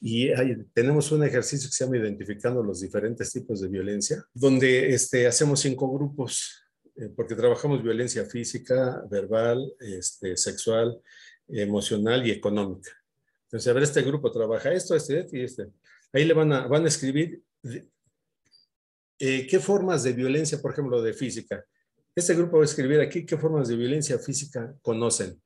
[0.00, 0.30] Y
[0.74, 5.60] tenemos un ejercicio que se llama Identificando los diferentes tipos de violencia, donde este, hacemos
[5.60, 6.61] cinco grupos,
[7.16, 11.00] porque trabajamos violencia física, verbal, este, sexual,
[11.48, 12.90] emocional y económica.
[13.44, 15.68] Entonces, a ver, este grupo trabaja esto, este, y este.
[16.12, 17.42] Ahí le van a, van a escribir
[19.24, 21.64] eh, ¿qué formas de violencia, por ejemplo, de física?
[22.12, 25.40] Este grupo va a escribir aquí qué formas de violencia física conocen,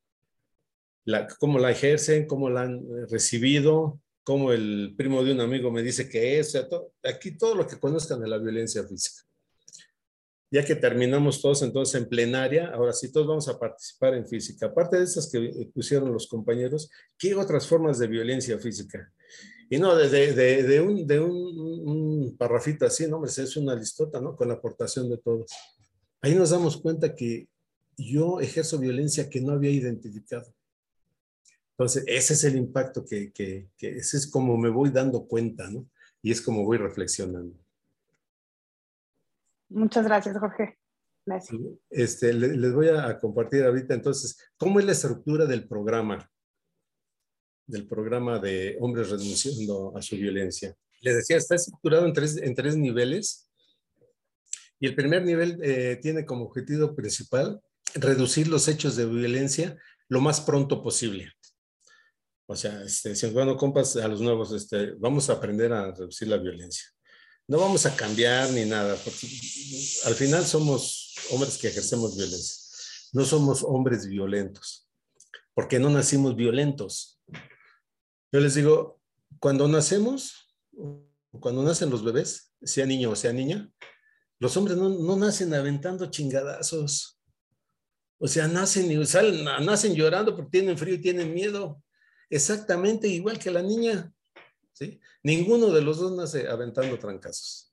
[1.38, 5.82] cómo la ejercen, cómo la han eh, recibido, cómo el primo de un amigo me
[5.82, 6.58] dice que es,
[7.04, 9.25] aquí todo lo que conozcan de la violencia física.
[10.50, 14.66] Ya que terminamos todos entonces en plenaria, ahora sí todos vamos a participar en física.
[14.66, 19.12] Aparte de esas que pusieron los compañeros, ¿qué otras formas de violencia física?
[19.68, 24.36] Y no, de, de, un, de un, parrafito así, no, es una listota, ¿no?
[24.36, 25.50] Con la aportación de todos.
[26.20, 27.48] Ahí nos damos cuenta que
[27.96, 30.54] yo ejerzo violencia que no había identificado.
[31.72, 35.68] Entonces, ese es el impacto que, que, que ese es como me voy dando cuenta,
[35.68, 35.88] ¿no?
[36.22, 37.56] Y es como voy reflexionando.
[39.68, 40.78] Muchas gracias, Jorge.
[41.24, 41.60] Gracias.
[41.90, 46.30] Este, les voy a compartir ahorita entonces, ¿cómo es la estructura del programa?
[47.66, 50.76] Del programa de hombres renunciando a su violencia.
[51.00, 53.50] Les decía, está estructurado en tres, en tres niveles.
[54.78, 57.60] Y el primer nivel eh, tiene como objetivo principal
[57.94, 59.76] reducir los hechos de violencia
[60.08, 61.32] lo más pronto posible.
[62.48, 66.36] O sea, este, bueno, compas, a los nuevos, este, vamos a aprender a reducir la
[66.36, 66.95] violencia
[67.48, 69.26] no vamos a cambiar ni nada, porque
[70.04, 72.64] al final somos hombres que ejercemos violencia.
[73.12, 74.88] No somos hombres violentos,
[75.54, 77.20] porque no nacimos violentos.
[78.32, 79.00] Yo les digo,
[79.38, 80.54] cuando nacemos,
[81.40, 83.70] cuando nacen los bebés, sea niño o sea niña,
[84.38, 87.20] los hombres no, nacen aventando chingadazos.
[88.18, 91.82] O sea, nacen, y salen, nacen llorando porque tienen frío y tienen miedo.
[92.28, 94.12] Exactamente igual que la niña.
[95.22, 97.72] Ninguno de los dos nace aventando trancazos.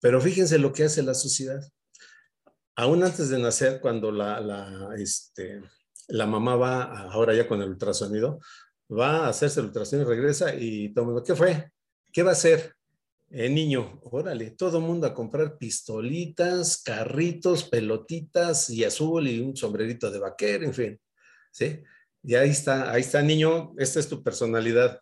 [0.00, 1.62] Pero fíjense lo que hace la sociedad.
[2.76, 5.62] Aún antes de nacer, cuando la, la, este,
[6.08, 8.40] la mamá va, ahora ya con el ultrasonido,
[8.90, 11.72] va a hacerse el ultrasonido regresa y todo ¿qué fue?
[12.12, 12.74] ¿Qué va a hacer?
[13.28, 20.20] Niño, órale, todo mundo a comprar pistolitas, carritos, pelotitas y azul y un sombrerito de
[20.20, 21.00] vaquero, en fin,
[21.50, 21.82] ¿sí?
[22.22, 25.00] Y ahí está, ahí está, niño, esta es tu personalidad.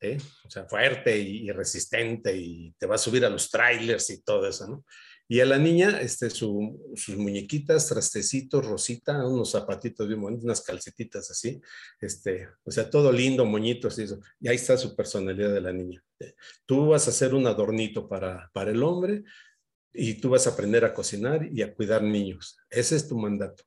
[0.00, 0.18] ¿Eh?
[0.44, 4.48] o sea, fuerte y, resistente y te va a subir a los trailers y todo
[4.48, 4.84] eso, ¿no?
[5.30, 10.62] Y a la niña, este, su, sus muñequitas, trastecitos, rosita, unos zapatitos bien bonitos, unas
[10.62, 11.60] calcetitas así,
[12.00, 14.20] este, o sea, todo lindo, moñitos y eso.
[14.40, 16.02] Y ahí está su personalidad de la niña.
[16.64, 19.22] Tú vas a ser un adornito para, para el hombre
[19.92, 22.56] y tú vas a aprender a cocinar y a cuidar niños.
[22.70, 23.64] Ese es tu mandato.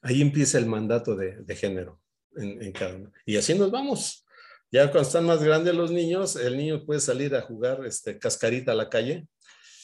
[0.00, 2.00] Ahí empieza el mandato de, de género
[2.36, 3.12] en, en cada uno.
[3.26, 4.24] Y así nos vamos.
[4.72, 8.72] Ya cuando están más grandes los niños, el niño puede salir a jugar este, cascarita
[8.72, 9.28] a la calle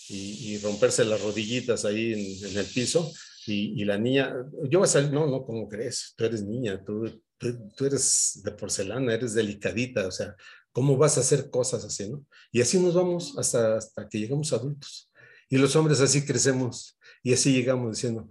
[0.08, 3.12] y, romperse las rodillitas ahí en, el piso.
[3.46, 6.14] Y, la niña, yo voy a salir, no, no, ¿cómo crees?
[6.16, 10.34] Tú eres niña, tú, tú, eres de porcelana, eres delicadita, o sea,
[10.72, 12.24] ¿cómo vas a hacer cosas así, no?
[12.50, 15.10] Y así nos vamos hasta, hasta que llegamos adultos.
[15.50, 18.28] Y los hombres así crecemos y así llegamos diciendo,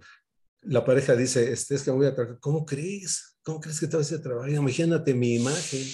[0.62, 3.36] la pareja dice, este, es que me voy a trabajar, ¿cómo crees?
[3.42, 4.50] ¿Cómo crees que te vas a trabajar?
[4.50, 5.84] Imagínate mi imagen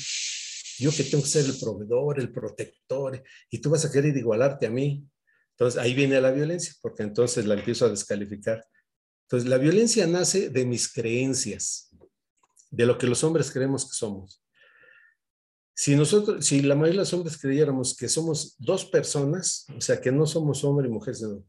[0.78, 4.66] yo que tengo que ser el proveedor, el protector, y tú vas a querer igualarte
[4.66, 5.06] a mí.
[5.52, 8.64] Entonces ahí viene la violencia, porque entonces la empiezo a descalificar.
[9.26, 11.90] Entonces la violencia nace de mis creencias,
[12.70, 14.42] de lo que los hombres creemos que somos.
[15.76, 20.00] Si nosotros, si la mayoría de los hombres creyéramos que somos dos personas, o sea,
[20.00, 21.44] que no somos hombre y mujer, sino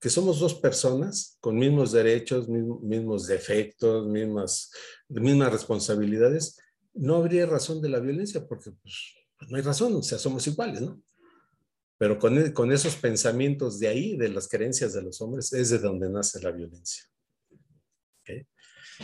[0.00, 4.70] que somos dos personas con mismos derechos, mismos, defectos, mismas,
[5.08, 6.58] mismas responsabilidades,
[6.94, 9.14] no habría razón de la violencia porque pues,
[9.48, 11.02] no hay razón, o sea, somos iguales, ¿no?
[11.98, 15.70] Pero con, e, con, esos pensamientos de ahí, de las creencias de los hombres, es
[15.70, 17.04] de donde nace la violencia.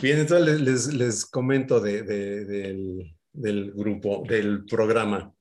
[0.01, 5.33] Bien, entonces les, les comento de, del, del, grupo, del programa.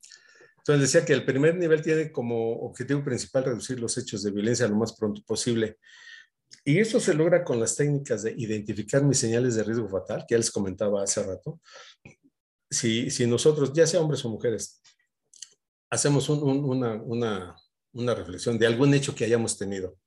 [0.58, 4.66] Entonces decía que el primer nivel tiene como objetivo principal reducir los hechos de violencia
[4.66, 5.78] lo más pronto posible.
[6.64, 10.34] Y eso se logra con las técnicas de identificar mis señales de riesgo fatal, que
[10.34, 11.60] ya les comentaba hace rato,
[12.70, 14.80] si, nosotros, ya sea hombres o mujeres,
[15.90, 17.56] hacemos una,
[18.14, 19.98] reflexión de algún hecho que hayamos tenido,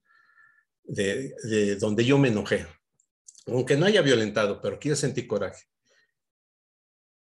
[0.84, 2.66] de, donde yo me enojé,
[3.48, 5.64] aunque no haya violentado, pero que yo sentí coraje.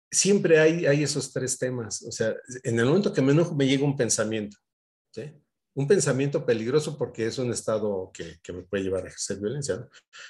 [0.10, 2.02] Siempre hay, hay esos tres temas.
[2.04, 2.34] O sea,
[2.64, 4.58] en el momento que me enojo me llega un pensamiento.
[5.74, 9.86] Un pensamiento peligroso porque es un estado que, me puede llevar a ejercer violencia.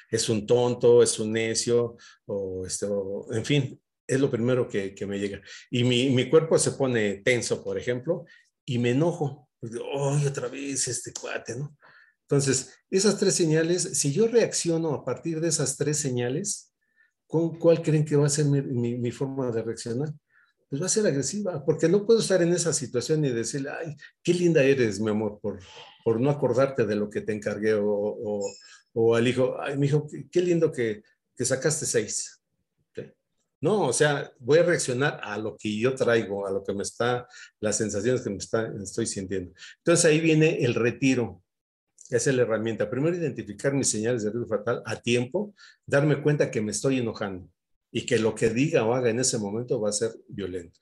[0.10, 2.88] Es un tonto, es un necio, o, este,
[3.32, 5.42] en fin, es lo primero que, me llega.
[5.70, 8.26] Y mi, cuerpo se pone tenso, por ejemplo,
[8.66, 9.50] y me enojo.
[9.94, 11.76] ¡Oh, otra vez este cuate, ¿no?
[12.28, 16.74] Entonces, esas tres señales, si yo reacciono a partir de esas tres señales,
[17.28, 20.12] ¿cuál creen que va a ser mi, forma de reaccionar?
[20.68, 23.96] Pues va a ser agresiva, porque no puedo estar en esa situación y decirle, ay,
[24.24, 25.60] qué linda eres, mi amor, por,
[26.04, 30.42] por no acordarte de lo que te encargué, o, al hijo, ay, mi hijo, qué,
[30.42, 31.04] lindo que,
[31.38, 32.42] que sacaste seis.
[33.62, 36.84] No, o sea, voy a reaccionar a lo que yo traigo, a lo que me
[36.84, 37.28] está,
[37.60, 39.54] las sensaciones que me está, estoy sintiendo.
[39.78, 41.42] Entonces ahí viene el retiro.
[42.10, 42.90] Esa es la herramienta.
[42.90, 47.50] Primero, identificar mis señales de riesgo fatal a tiempo, darme cuenta que me estoy enojando
[47.92, 50.80] y que lo que diga o haga en ese momento va a ser violento.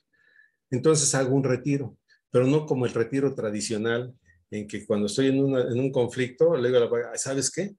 [0.70, 1.96] Entonces hago un retiro,
[2.30, 4.12] pero no como el retiro tradicional
[4.50, 7.76] en que cuando estoy en, un conflicto, le digo a la pareja, ¿sabes qué?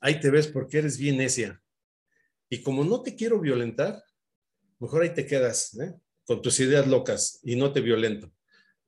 [0.00, 1.60] Ahí te ves porque eres bien necia.
[2.48, 4.02] Y como no te quiero violentar,
[4.78, 5.94] mejor ahí te quedas ¿eh?
[6.24, 8.30] con tus ideas locas y no te violento.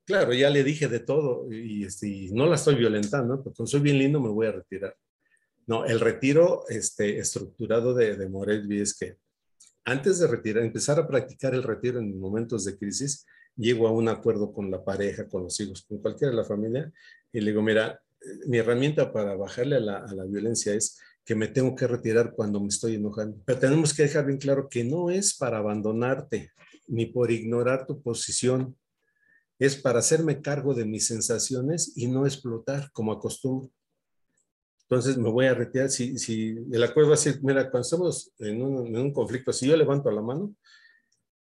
[0.05, 3.99] Claro, ya le dije de todo y, este, no la estoy violentando, porque soy bien
[3.99, 4.95] lindo me voy a retirar.
[5.67, 9.17] No, el retiro este, estructurado de, de Moresby es que
[9.85, 14.07] antes de retirar, empezar a practicar el retiro en momentos de crisis, llego a un
[14.07, 16.91] acuerdo con la pareja, con los hijos, con cualquiera de la familia,
[17.31, 18.01] y le digo, mira,
[18.47, 22.67] mi herramienta para bajarle a la violencia es que me tengo que retirar cuando me
[22.67, 23.41] estoy enojando.
[23.45, 26.51] Pero tenemos que dejar bien claro que no es para abandonarte
[26.87, 28.75] ni por ignorar tu posición,
[29.59, 33.69] es para hacerme cargo de mis sensaciones y no explotar como acostumbro.
[34.83, 35.89] Entonces me voy a retirar.
[35.89, 39.53] Si, si el acuerdo va a ser, mira, cuando estamos en un, en un conflicto,
[39.53, 40.55] si yo levanto la mano,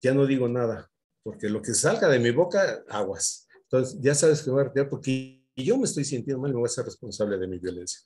[0.01, 0.91] ya no digo nada,
[1.23, 3.47] porque lo que salga de mi boca, aguas.
[3.65, 6.61] Entonces ya sabes que voy a retirar porque yo me estoy sintiendo mal y me
[6.61, 8.01] voy a ser responsable de mi violencia.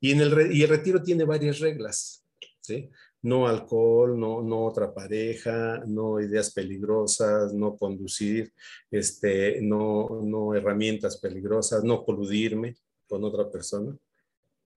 [0.00, 2.24] Y, en el, y el retiro tiene varias reglas,
[2.60, 2.90] ¿sí?
[3.26, 8.52] no alcohol, no, no otra pareja, no ideas peligrosas, no conducir,
[8.90, 12.76] este, no, no herramientas peligrosas, no coludirme
[13.08, 13.96] con otra persona.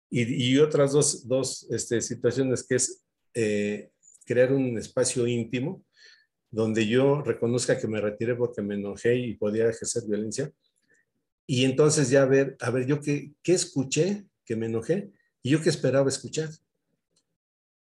[0.09, 3.03] Y, y otras dos, dos este, situaciones que es
[3.35, 3.91] eh,
[4.25, 5.83] crear un espacio íntimo
[6.49, 10.51] donde yo reconozca que me retiré porque me enojé y podía ejercer violencia.
[11.45, 15.11] Y entonces ya ver, a ver, yo qué, qué escuché, que me enojé,
[15.43, 16.49] y yo qué esperaba escuchar.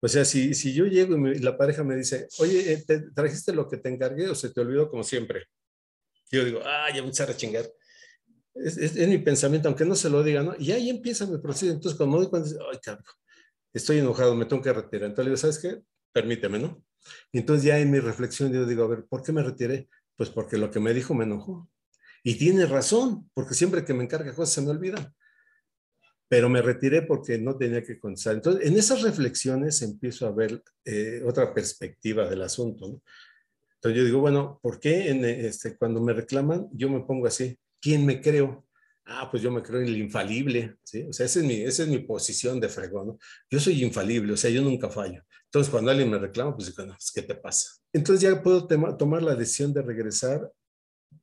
[0.00, 3.52] O sea, si, si yo llego y, la pareja me dice, oye, eh, ¿te trajiste
[3.52, 5.44] lo que te encargué o se te olvidó como siempre?
[6.28, 7.70] Yo digo, ah, ya voy a a chingar.
[8.52, 10.56] Es, es, mi pensamiento, aunque no se lo diga, ¿no?
[10.58, 11.70] Y ahí empieza mi proceso.
[11.70, 13.04] Entonces, cuando me doy cuenta, ay, cabrón,
[13.72, 15.10] estoy enojado, me tengo que retirar.
[15.10, 15.82] Entonces digo, ¿sabes qué?
[16.12, 16.84] Permíteme, ¿no?
[17.30, 19.88] Y entonces ya en mi reflexión yo digo, a ver, ¿por qué me retiré?
[20.16, 21.70] Pues porque lo que me dijo me enojó.
[22.24, 25.14] Y tiene razón, porque siempre que me encarga cosas se me olvidan
[26.28, 28.34] pero me retiré porque no tenía que contestar.
[28.34, 32.88] Entonces, en esas reflexiones empiezo a ver eh, otra perspectiva del asunto.
[32.88, 33.02] ¿no?
[33.76, 37.56] Entonces yo digo, bueno, ¿por qué en, este, cuando me reclaman yo me pongo así?
[37.80, 38.66] ¿Quién me creo?
[39.04, 41.04] Ah, pues yo me creo el infalible, ¿sí?
[41.08, 43.16] O sea, esa es mi, esa es mi posición de fregón.
[43.48, 45.22] Yo soy infalible, o sea, yo nunca fallo.
[45.44, 47.70] Entonces, cuando alguien me reclama, pues digo, no, pues, ¿qué te pasa?
[47.92, 50.50] Entonces ya puedo tomar la decisión de regresar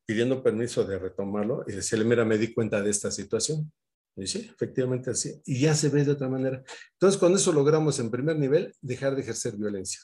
[0.06, 3.70] pidiendo permiso de retomarlo y decirle, mira, me di cuenta de esta situación
[4.16, 5.42] y sí, efectivamente así.
[5.46, 6.64] Y ya se ve de otra manera.
[6.94, 10.02] Entonces, con eso logramos en primer nivel dejar de ejercer violencia.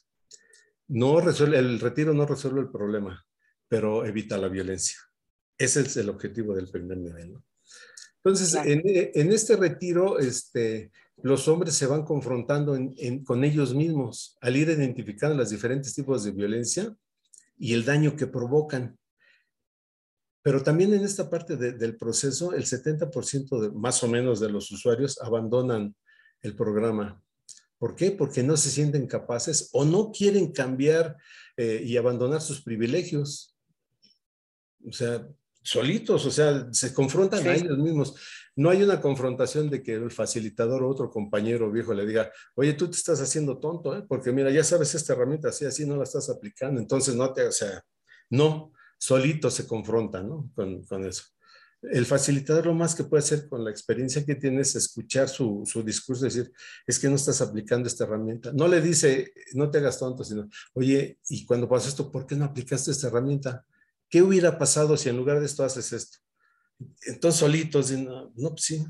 [0.88, 3.24] No resuelve, el retiro no resuelve el problema,
[3.68, 4.97] pero evita la violencia.
[5.57, 7.34] Ese es el objetivo del primer nivel.
[7.34, 7.43] ¿no?
[8.24, 10.91] Entonces, en, en, este retiro, este,
[11.22, 16.24] los hombres se van confrontando en, con ellos mismos al ir identificando los diferentes tipos
[16.24, 16.95] de violencia
[17.57, 18.97] y el daño que provocan.
[20.42, 24.72] Pero también en esta parte del proceso, el 70% de, más o menos de los
[24.72, 25.96] usuarios abandonan
[26.42, 27.22] el programa.
[27.78, 28.12] ¿Por qué?
[28.12, 31.18] Porque no se sienten capaces o no quieren cambiar
[31.58, 33.58] eh, y abandonar sus privilegios.
[34.86, 35.28] O sea,
[35.62, 38.16] solitos, o sea, se confrontan a ellos mismos.
[38.56, 42.74] No hay una confrontación de que el facilitador o otro compañero viejo le diga, oye,
[42.74, 44.04] tú te estás haciendo tonto, ¿eh?
[44.08, 47.48] porque mira, ya sabes esta herramienta, así, así no la estás aplicando, entonces no te,
[47.48, 47.84] o sea,
[48.30, 50.52] no, solito se confronta ¿no?
[50.54, 51.24] con, con, eso.
[51.82, 55.64] El facilitador lo más que puede hacer con la experiencia que tiene es escuchar su,
[55.66, 56.52] su discurso, decir,
[56.86, 58.52] es que no estás aplicando esta herramienta.
[58.54, 62.36] No le dice, no te hagas tonto, sino, oye, y cuando pasa esto, ¿por qué
[62.36, 63.66] no aplicaste esta herramienta?
[64.10, 66.18] ¿Qué hubiera pasado si en lugar de esto haces esto?
[67.08, 68.86] Entonces solitos, no, no pues sí.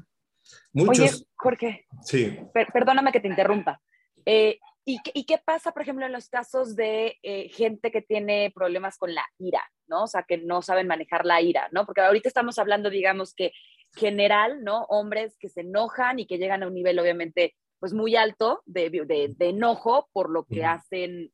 [0.74, 1.86] Muchos, Oye, Jorge.
[2.04, 2.38] Sí.
[2.74, 3.80] perdóname que te interrumpa.
[4.26, 4.60] Eh,
[4.92, 9.14] ¿Y, qué pasa, por ejemplo, en los casos de eh, gente que tiene problemas con
[9.14, 10.06] la ira, ¿no?
[10.06, 11.86] O sea, que no saben manejar la ira, ¿no?
[11.86, 13.52] Porque ahorita estamos hablando, digamos, que
[13.96, 14.86] general, ¿no?
[14.86, 18.90] Hombres que se enojan y que llegan a un nivel, obviamente, pues muy alto de,
[18.90, 21.32] de, enojo por lo que hacen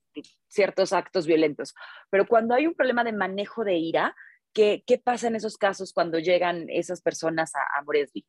[0.49, 1.73] ciertos actos violentos.
[2.09, 4.17] Pero cuando hay un problema de manejo de ira,
[4.53, 8.25] ¿qué, qué pasa en esos casos cuando llegan esas personas a, a Moresby?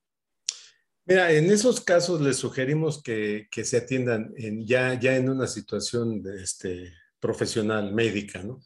[1.09, 5.47] Mira, en esos casos les sugerimos que, que se atiendan en, ya, ya en una
[5.47, 8.61] situación de, este, profesional, médica, ¿no?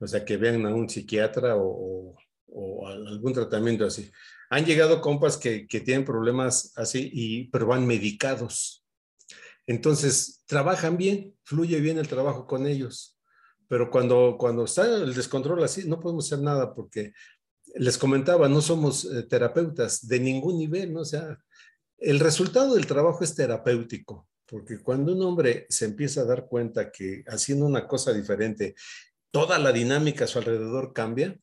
[0.00, 2.16] O sea, que vean a un psiquiatra o,
[2.48, 4.10] o, algún tratamiento así.
[4.50, 8.84] Han llegado compas que, que, tienen problemas así, y, pero van medicados.
[9.64, 13.16] Entonces, trabajan bien, fluye bien el trabajo con ellos.
[13.68, 17.12] Pero cuando, cuando está el descontrol así, no podemos hacer nada porque
[17.76, 21.00] les comentaba, no somos eh, terapeutas de ningún nivel, ¿no?
[21.00, 21.38] O sea,
[21.98, 26.90] El resultado del trabajo es terapéutico, porque cuando un hombre se empieza a dar cuenta
[26.90, 28.74] que haciendo una cosa diferente,
[29.30, 31.38] toda la dinámica a su alrededor cambia,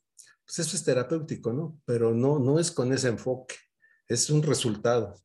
[0.45, 1.79] pues eso es terapéutico, ¿no?
[1.85, 3.55] Pero no, no es con ese enfoque,
[4.07, 5.15] es un resultado.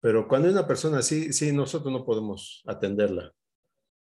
[0.00, 3.32] Pero cuando hay una persona así, sí, nosotros no podemos atenderla.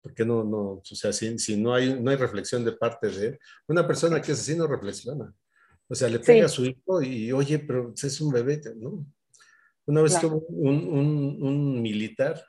[0.02, 3.28] Porque no, no, o sea, si, si no, hay, no hay reflexión de parte de
[3.28, 5.32] él, una persona que es así no reflexiona.
[5.88, 9.06] O sea, le pega a su hijo y, oye, pero es un bebé, ¿no?
[9.86, 12.44] Una vez tuvo un, un, un, militar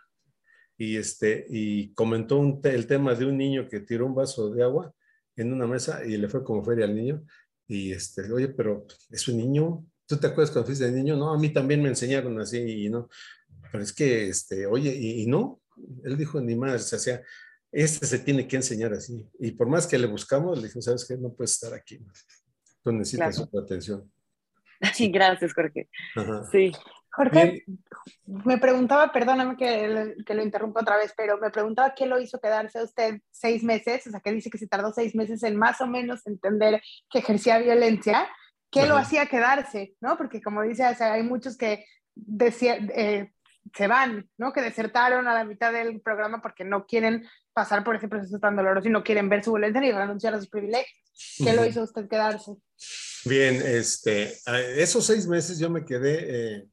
[0.77, 4.95] y, este, y comentó el tema de un niño que tiró un vaso de agua
[5.37, 7.25] en una mesa y le fue como feria al niño.
[7.67, 9.85] Y este, oye, pero es un niño.
[10.07, 11.17] ¿Tú te acuerdas cuando fuiste de niño?
[11.17, 13.09] No, a mí también me enseñaron así y no.
[13.71, 15.61] Pero es que, este, oye, y, no.
[16.05, 17.23] Él dijo, ni más, o sea,
[17.71, 19.27] este se tiene que enseñar así.
[19.39, 21.17] Y por más que le buscamos, le dijo, ¿sabes qué?
[21.17, 21.99] No puedes estar aquí.
[22.83, 24.13] Tú necesitas su atención.
[24.95, 25.89] Sí, gracias, Jorge.
[26.51, 26.73] Sí.
[27.15, 27.65] Jorge,
[28.27, 32.41] me preguntaba, perdóname que, que, lo interrumpa otra vez, pero me preguntaba qué lo hizo
[32.41, 35.57] quedarse a usted seis meses, o sea, que dice que se tardó seis meses en
[35.57, 38.27] más o menos entender que ejercía violencia,
[38.71, 39.95] ¿qué lo hacía quedarse?
[40.01, 40.17] ¿no?
[40.17, 41.85] Porque como dice, hay muchos que
[42.41, 43.31] eh,
[43.77, 44.55] se van, ¿no?
[44.55, 48.57] Que desertaron a la mitad del programa porque no quieren pasar por ese proceso tan
[48.57, 50.97] doloroso y no quieren ver su violencia ni renunciar a sus privilegios.
[51.37, 52.53] ¿Qué lo hizo usted quedarse?
[53.27, 54.33] Bien, este,
[54.77, 56.57] esos seis meses yo me quedé...
[56.57, 56.69] Eh,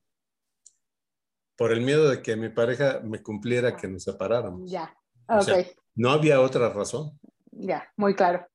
[1.60, 4.72] por el miedo de que mi pareja me cumpliera que nos separáramos.
[4.72, 4.95] Ya,
[5.28, 5.68] ok.
[5.93, 7.20] no había otra razón.
[7.51, 8.47] Ya, muy claro.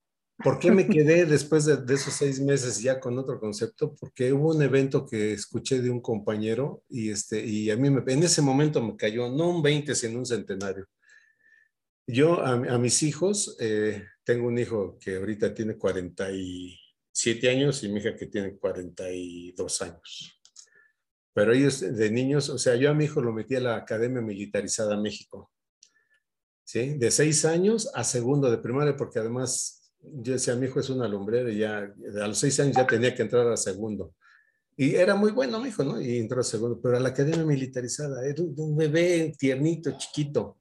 [0.43, 3.95] ¿Por qué me quedé después de, esos seis meses ya con otro concepto?
[4.01, 8.03] Porque hubo un evento que escuché de un compañero y, este, y a mí me,
[8.11, 10.87] en ese momento me cayó no un 20, sino un centenario.
[12.07, 18.01] Yo a, mis hijos, eh, tengo un hijo que ahorita tiene 47 años y mi
[18.01, 20.41] hija que tiene 42 años.
[21.35, 24.23] Pero ellos de niños, o sea, yo a mi hijo lo metí a la Academia
[24.23, 25.51] Militarizada México.
[26.65, 26.95] ¿Sí?
[26.95, 31.09] De seis años a segundo de primaria, porque además yo decía, mi hijo es una
[31.09, 34.15] lumbrera y ya a los seis años ya tenía que entrar a segundo.
[34.77, 36.01] Y era muy bueno mi hijo, ¿no?
[36.01, 40.59] Y entró a segundo, pero a la Academia Militarizada, era un bebé tiernito, chiquito.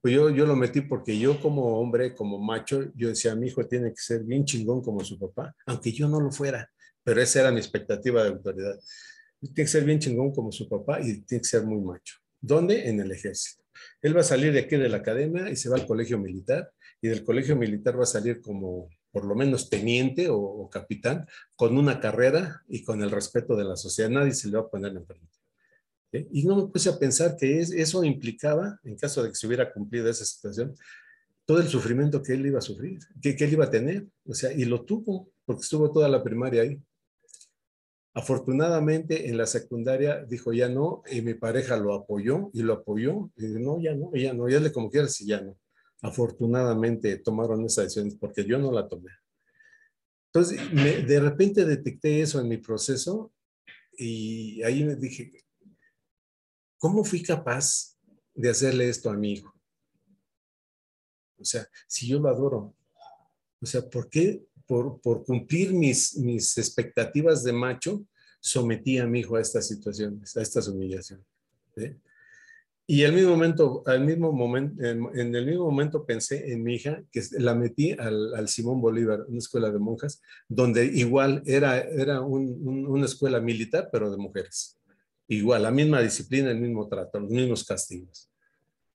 [0.00, 3.66] Pues yo, yo lo metí porque yo como hombre, como macho, yo decía, mi hijo
[3.66, 6.70] tiene que ser bien chingón como su papá, aunque yo no lo fuera,
[7.02, 8.78] pero esa era mi expectativa de autoridad
[9.48, 12.16] tiene que ser bien chingón como su papá y tiene que ser muy macho.
[12.40, 12.88] ¿Dónde?
[12.88, 13.64] En el ejército.
[14.02, 16.70] Él va a salir de aquí de la academia y se va al colegio militar
[17.00, 21.78] y del colegio militar va a salir como por lo menos teniente o, capitán con
[21.78, 24.10] una carrera y con el respeto de la sociedad.
[24.10, 25.28] Nadie se le va a poner en frente.
[26.32, 29.72] Y no me puse a pensar que eso implicaba, en caso de que se hubiera
[29.72, 30.74] cumplido esa situación,
[31.44, 34.06] todo el sufrimiento que él iba a sufrir, que, que él iba a tener.
[34.26, 36.80] O sea, y lo tuvo, porque estuvo toda la primaria ahí.
[38.16, 43.32] Afortunadamente en la secundaria dijo ya no y mi pareja lo apoyó y lo apoyó
[43.36, 45.58] y no, ya no, ya no, ya le como quieras y ya no.
[46.00, 49.10] Afortunadamente tomaron esa decisión porque yo no la tomé.
[50.32, 50.60] Entonces,
[51.06, 53.32] de repente detecté eso en mi proceso
[53.96, 55.44] y ahí me dije,
[56.78, 57.96] ¿cómo fui capaz
[58.32, 59.52] de hacerle esto a mi hijo?
[61.38, 62.74] O sea, si yo lo adoro,
[63.60, 66.16] o sea, ¿por qué por, cumplir mis,
[66.58, 68.04] expectativas de macho,
[68.40, 71.26] sometí a mi hijo a estas situaciones, a estas humillaciones.
[72.86, 77.92] Y al mismo momento, en, el mismo momento pensé en mi hija, que la metí
[77.92, 84.10] al, Simón Bolívar, una escuela de monjas, donde igual era, era una escuela militar, pero
[84.10, 84.78] de mujeres.
[85.28, 88.30] Igual, la misma disciplina, el mismo trato, los mismos castigos.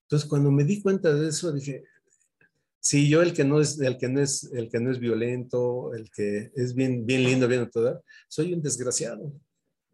[0.02, 1.84] Entonces, cuando me di cuenta de eso, dije,
[2.80, 5.92] Sí, yo el que no es, el que no es, el que no es violento,
[5.92, 9.32] el que es bien, bien lindo, bien todo, soy un desgraciado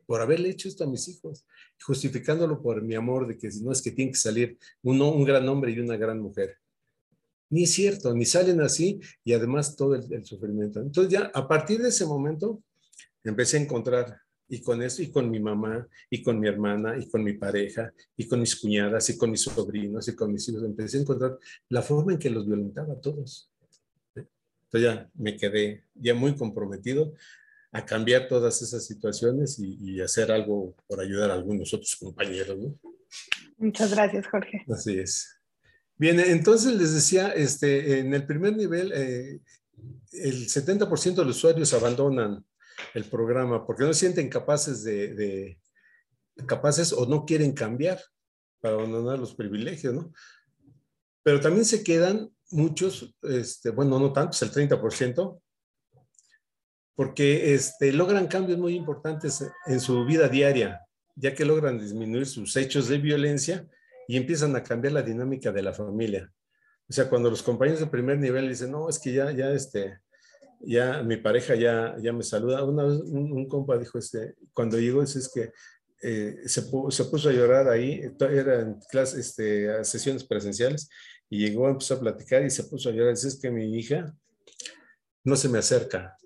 [0.07, 1.45] por haberle hecho esto a mis hijos,
[1.83, 5.49] justificándolo por mi amor de que no es que tiene que salir uno, un gran
[5.49, 6.59] hombre y una gran mujer.
[7.51, 10.81] Ni es cierto, ni salen así y además todo el, el sufrimiento.
[10.81, 12.63] Entonces ya a partir de ese momento
[13.25, 17.09] empecé a encontrar y con eso, y con mi mamá, y con mi hermana, y
[17.09, 20.63] con mi pareja, y con mis cuñadas, y con mis sobrinos, y con mis hijos,
[20.65, 21.39] empecé a encontrar
[21.69, 23.51] la forma en que los violentaba a todos.
[24.15, 27.15] Entonces ya me quedé ya muy comprometido
[27.73, 32.59] a cambiar todas esas situaciones y, hacer algo por ayudar a algunos otros compañeros.
[33.59, 34.65] Muchas gracias, Jorge.
[34.69, 35.37] Así es.
[35.99, 39.41] Bien, entonces les decía, este, en el primer nivel, eh,
[40.13, 42.45] el 70% de los usuarios abandonan
[42.95, 45.59] el programa, porque no se sienten capaces de,
[46.47, 48.01] capaces o no quieren cambiar
[48.61, 50.13] para abandonar los privilegios, ¿no?
[51.23, 55.41] Pero también se quedan muchos, este, bueno, no tantos, el 30%,
[56.95, 60.81] porque este, logran cambios muy importantes en su vida diaria,
[61.15, 63.69] ya que logran disminuir sus hechos de violencia
[64.09, 66.33] y empiezan a cambiar la dinámica de la familia.
[66.89, 70.01] O sea, cuando los compañeros de primer nivel dicen, no, es que ya, ya, este,
[70.61, 72.65] ya mi pareja ya, ya me saluda.
[72.65, 75.53] Una vez un, compa dijo, este, cuando llegó, es que
[76.03, 80.89] eh, se, se, puso a llorar ahí, eran clases, este, sesiones presenciales,
[81.29, 83.15] y llegó, empezó a platicar y se puso a llorar.
[83.15, 84.15] Dice, es que mi hija
[85.25, 86.17] no se me acerca.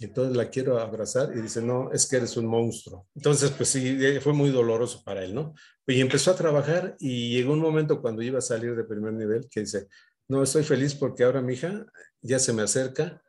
[0.00, 3.06] Entonces la quiero abrazar y dice, no, es que eres un monstruo.
[3.14, 5.54] Entonces, pues sí, fue muy doloroso para él, ¿no?
[5.86, 9.48] Y empezó a trabajar y llegó un momento cuando iba a salir de primer nivel
[9.48, 9.88] que dice,
[10.28, 11.86] no, estoy feliz porque ahora mi hija
[12.22, 13.22] ya se me acerca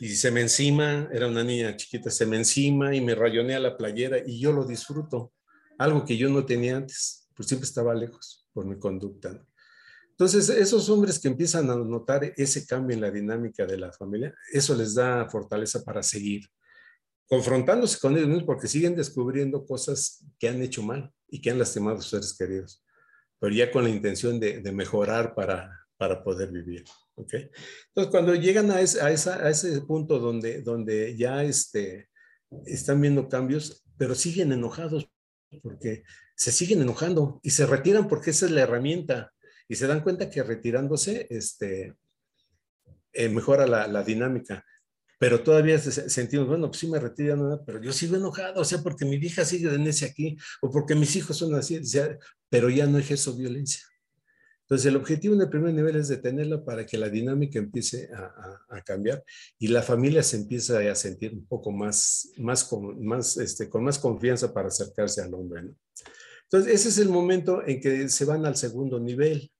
[0.00, 3.76] y se me encima, era una niña chiquita, se me encima y me rayonea la
[3.76, 5.34] playera y yo lo disfruto,
[5.78, 9.44] algo que yo no tenía antes, pues siempre estaba lejos por mi conducta.
[10.08, 14.34] Entonces, esos hombres que empiezan a notar ese cambio en la dinámica de la familia,
[14.50, 16.48] eso les da fortaleza para seguir
[17.26, 21.98] confrontándose con ellos porque siguen descubriendo cosas que han hecho mal y que han lastimado
[21.98, 22.82] a sus seres queridos,
[23.38, 26.82] pero ya con la intención de, mejorar para, para poder vivir.
[27.14, 27.50] ¿okay?
[27.88, 32.08] Entonces, cuando llegan a ese, punto donde, ya este,
[32.64, 35.10] están viendo cambios, pero siguen enojados
[35.62, 39.30] porque se siguen enojando y se retiran porque esa es la herramienta
[39.68, 41.94] y se dan cuenta que retirándose este,
[43.12, 44.64] eh, mejora la, dinámica.
[45.18, 49.04] Pero todavía sentimos, bueno, pues sí me retiro, pero yo sigo enojado, o sea, porque
[49.04, 51.78] mi hija sigue en ese aquí, o porque mis hijos son así,
[52.48, 53.89] pero ya no ejerzo violencia.
[54.70, 58.80] Entonces, el objetivo en el primer nivel es detenerla para que la dinámica empiece a,
[58.84, 59.24] cambiar
[59.58, 63.82] y la familia se empieza a sentir un poco más, más, con, más, este, con
[63.82, 65.64] más confianza para acercarse al hombre.
[65.64, 65.76] ¿no?
[66.44, 69.50] Entonces, ese es el momento en que se van al segundo nivel.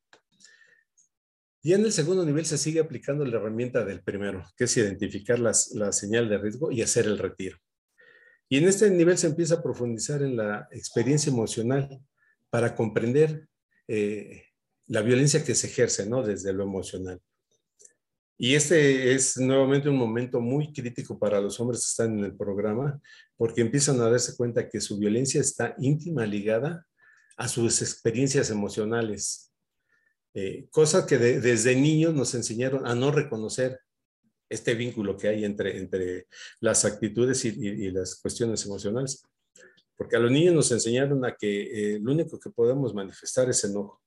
[1.60, 5.40] Y en el segundo nivel se sigue aplicando la herramienta del primero, que es identificar
[5.40, 5.52] la
[5.92, 7.58] señal de riesgo y hacer el retiro.
[8.48, 12.00] Y en este nivel se empieza a profundizar en la experiencia emocional
[12.48, 13.48] para comprender
[13.88, 14.44] eh,
[14.90, 16.22] la violencia que se ejerce, ¿no?
[16.22, 17.20] Desde lo emocional.
[18.36, 22.36] Y este es nuevamente un momento muy crítico para los hombres que están en el
[22.36, 23.00] programa,
[23.36, 26.86] porque empiezan a darse cuenta que su violencia está íntima ligada
[27.36, 29.52] a sus experiencias emocionales,
[30.34, 33.78] eh, cosas que desde niños nos enseñaron a no reconocer
[34.48, 36.26] este vínculo que hay entre, entre
[36.58, 39.22] las actitudes y, las cuestiones emocionales.
[39.96, 43.62] Porque a los niños nos enseñaron a que eh, lo único que podemos manifestar es
[43.62, 43.99] enojo.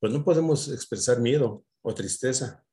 [0.00, 2.64] Pues no podemos expresar miedo o tristeza,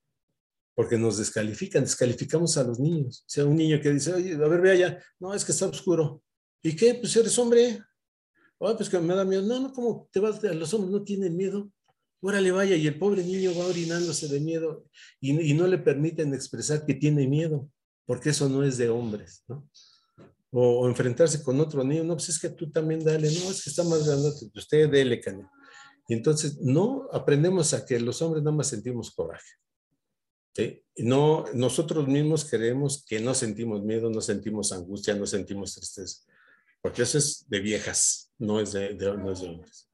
[0.76, 3.22] porque nos descalifican, descalificamos a los niños.
[3.22, 5.68] O sea, un niño que dice, oye, a ver, ve allá, no, es que está
[5.68, 6.22] oscuro.
[6.62, 6.96] ¿Y qué?
[6.96, 7.80] Pues eres hombre.
[8.58, 9.42] Oh, pues que me da miedo.
[9.42, 10.42] No, no, ¿cómo te vas?
[10.42, 11.70] Los hombres no tienen miedo
[12.24, 14.86] órale vaya, y el pobre niño va orinándose de miedo
[15.20, 17.70] y, no le permiten expresar que tiene miedo,
[18.06, 19.68] porque eso no es de hombres, ¿no?
[20.50, 23.70] O, enfrentarse con otro niño, no, pues es que tú también dale, no, es que
[23.70, 25.46] está más grande, usted dele, cane.
[26.08, 29.54] Y entonces, no aprendemos a que los hombres nada más sentimos coraje.
[30.98, 36.22] No, nosotros mismos creemos que no sentimos miedo, no sentimos angustia, no sentimos tristeza,
[36.82, 39.90] porque eso es de viejas, no es de, no es de hombres.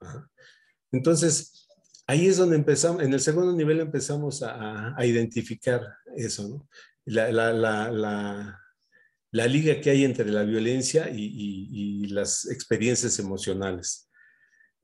[0.92, 1.68] Entonces,
[2.08, 5.82] ahí es donde empezamos, en el segundo nivel empezamos a, identificar
[6.18, 6.68] eso, ¿no?
[7.06, 8.60] La,
[9.32, 14.09] liga que hay entre la violencia y, las experiencias emocionales.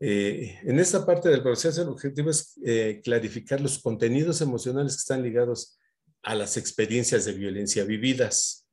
[0.07, 4.99] Eh, en esta parte del proceso, el objetivo es eh, clarificar los contenidos emocionales que
[4.99, 5.79] están ligados
[6.21, 8.67] a las experiencias de violencia vividas.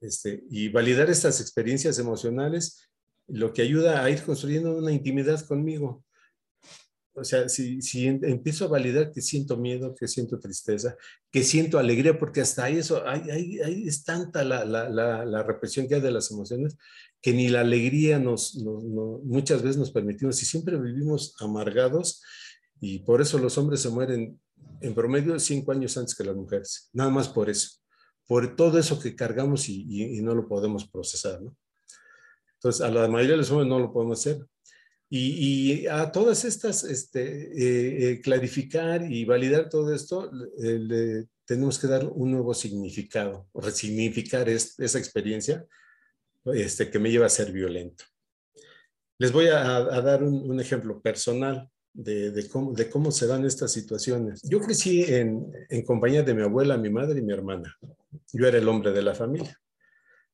[0.00, 2.90] Este, y validar estas experiencias emocionales,
[3.28, 6.04] lo que ayuda a ir construyendo una intimidad conmigo,
[7.20, 10.96] o sea, si, si empiezo a validar que siento miedo, que siento tristeza,
[11.30, 15.96] que siento alegría, porque hasta ahí eso, hay, es tanta la, la, la, represión que
[15.96, 16.76] hay de las emociones,
[17.20, 22.22] que ni la alegría nos, muchas veces nos permitimos, y siempre vivimos amargados,
[22.80, 24.40] y por eso los hombres se mueren
[24.80, 27.78] en promedio cinco años antes que las mujeres, nada más por eso,
[28.26, 29.84] por todo eso que cargamos y,
[30.16, 31.54] y no lo podemos procesar, ¿no?
[32.54, 34.46] Entonces, a la mayoría de los hombres no lo podemos hacer,
[35.12, 40.30] y, a todas estas, este, eh, eh, clarificar y validar todo esto,
[41.44, 45.66] tenemos que dar un nuevo significado, o resignificar esa experiencia
[46.44, 48.04] este, que me lleva a ser violento.
[49.18, 54.40] Les voy a, dar un, ejemplo personal de, cómo, de, se dan estas situaciones.
[54.44, 57.76] Yo crecí en compañía de mi abuela, mi madre y mi hermana.
[58.32, 59.60] Yo era el hombre de la familia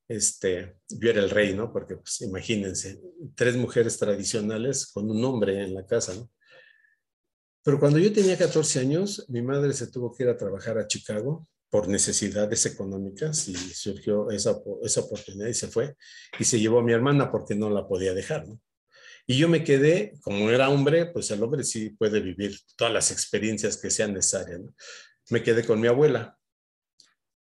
[0.08, 1.72] este, yo era el rey, ¿no?
[1.72, 3.00] Porque, pues, imagínense,
[3.34, 6.30] tres mujeres tradicionales con un hombre en la casa, ¿no?
[7.62, 10.86] Pero cuando yo tenía 14 años, mi madre se tuvo que ir a trabajar a
[10.86, 15.96] Chicago por necesidades económicas y surgió esa, esa oportunidad y se fue
[16.38, 18.60] y se llevó a mi hermana porque no la podía dejar, ¿no?
[19.26, 23.10] Y yo me quedé, como era hombre, pues el hombre sí puede vivir todas las
[23.10, 24.72] experiencias que sean necesarias, ¿no?
[25.30, 26.38] Me quedé con mi abuela.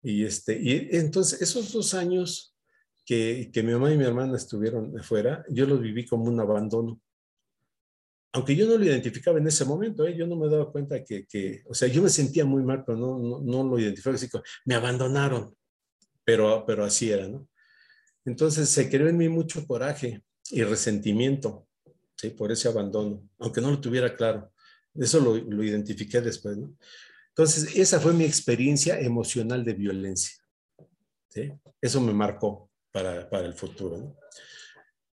[0.02, 2.53] Y, este, y entonces esos dos años
[3.05, 7.00] que, que mi mamá y mi hermana estuvieron afuera, yo los viví como un abandono
[8.34, 10.16] aunque yo no lo identificaba en ese momento, ¿eh?
[10.16, 12.98] yo no me daba cuenta que, que, o sea, yo me sentía muy mal, pero
[12.98, 15.57] no, no, no lo identificaba así como, me abandonaron,
[16.24, 17.48] pero, pero así era, ¿no?
[18.24, 21.68] Entonces se creó en mí mucho coraje y resentimiento,
[22.16, 22.30] ¿sí?
[22.30, 24.50] Por ese abandono, aunque no lo tuviera claro.
[24.96, 26.76] Eso lo, lo identifiqué después, ¿no?
[27.28, 30.42] Entonces, esa fue mi experiencia emocional de violencia,
[31.28, 31.52] ¿sí?
[31.80, 34.16] Eso me marcó para, para el futuro, ¿no?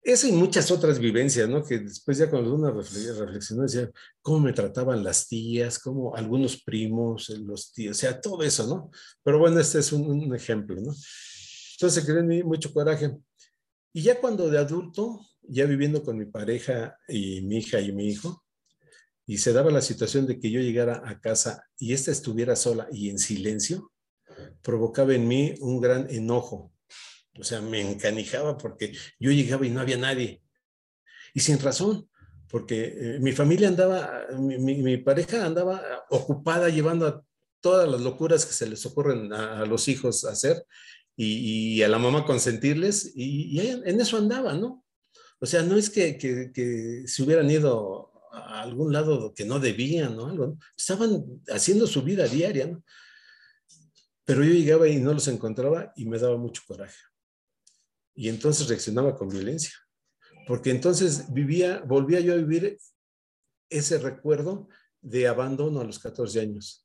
[0.02, 1.62] Eso y muchas otras vivencias, ¿no?
[1.62, 3.90] Que después ya cuando uno reflexionó, decía,
[4.22, 8.90] cómo me trataban las tías, cómo algunos primos, los tíos, o sea, todo eso, ¿no?
[9.22, 10.92] Pero bueno, este es un, ejemplo, ¿no?
[10.92, 13.16] Entonces se creó en mí mucho coraje.
[13.92, 18.08] Y ya cuando de adulto, ya viviendo con mi pareja y mi hija y mi
[18.08, 18.42] hijo,
[19.26, 22.88] y se daba la situación de que yo llegara a casa y ésta estuviera sola
[22.90, 23.92] y en silencio,
[24.62, 26.72] provocaba en mí un gran enojo,
[27.38, 30.42] o sea, me encanijaba porque yo llegaba y no había nadie.
[31.34, 32.08] Y sin razón,
[32.48, 37.24] porque eh, mi familia andaba, mi, pareja andaba ocupada llevando a
[37.60, 40.64] todas las locuras que se les ocurren a, los hijos hacer
[41.16, 44.84] y, a la mamá consentirles y, en eso andaba, ¿no?
[45.40, 50.16] O sea, no es que, que, se hubieran ido a algún lado que no debían,
[50.16, 50.26] ¿no?
[50.26, 52.82] Algo, Estaban haciendo su vida diaria, ¿no?
[54.24, 57.07] Pero yo llegaba y no los encontraba y me daba mucho coraje
[58.18, 59.70] y entonces reaccionaba con violencia.
[60.48, 62.76] Porque entonces vivía, volvía yo a vivir
[63.70, 64.68] ese recuerdo
[65.00, 66.84] de abandono a los 14 años.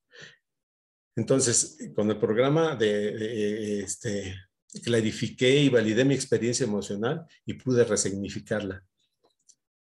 [1.16, 4.36] Entonces, con el programa de, este,
[4.84, 8.86] clarifiqué y validé mi experiencia emocional y pude resignificarla.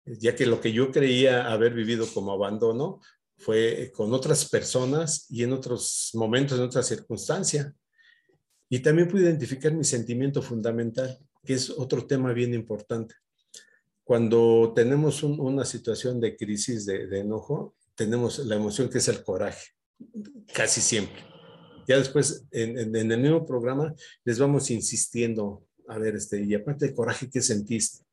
[0.04, 3.00] Ya que lo que yo creía haber vivido como abandono
[3.38, 7.72] fue con otras personas y en otros momentos, en otras circunstancias.
[8.70, 11.18] Y también pude identificar mi sentimiento fundamental,
[11.48, 13.16] que es otro tema bien importante.
[14.04, 19.70] Cuando tenemos una situación de crisis de, enojo, tenemos la emoción que es el coraje,
[20.54, 21.24] casi siempre.
[21.88, 23.95] Ya después, en, el mismo programa,
[24.26, 28.06] les vamos insistiendo, a ver, este, y aparte del coraje que sentiste,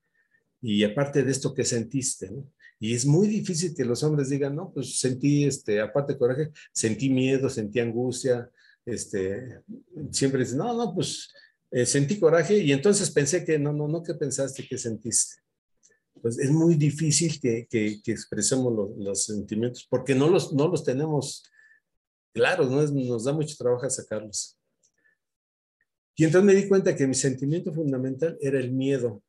[0.62, 2.48] y aparte de esto que sentiste, ¿no?
[2.78, 6.50] Y es muy difícil que los hombres digan, no, pues sentí, este, aparte de coraje,
[6.72, 8.50] sentí miedo, sentí angustia,
[8.84, 9.60] este,
[10.10, 11.32] siempre dicen, no, no, pues
[11.74, 14.64] eh, sentí coraje y entonces pensé que no, no, no, ¿qué pensaste?
[14.64, 15.42] ¿Qué sentiste?
[16.22, 21.42] Pues es muy difícil que, que, expresemos los, sentimientos porque no los, no los tenemos
[22.32, 22.80] claros, ¿no?
[22.80, 24.56] nos da mucho trabajo sacarlos.
[26.14, 29.24] Y entonces me di cuenta que mi sentimiento fundamental era el miedo.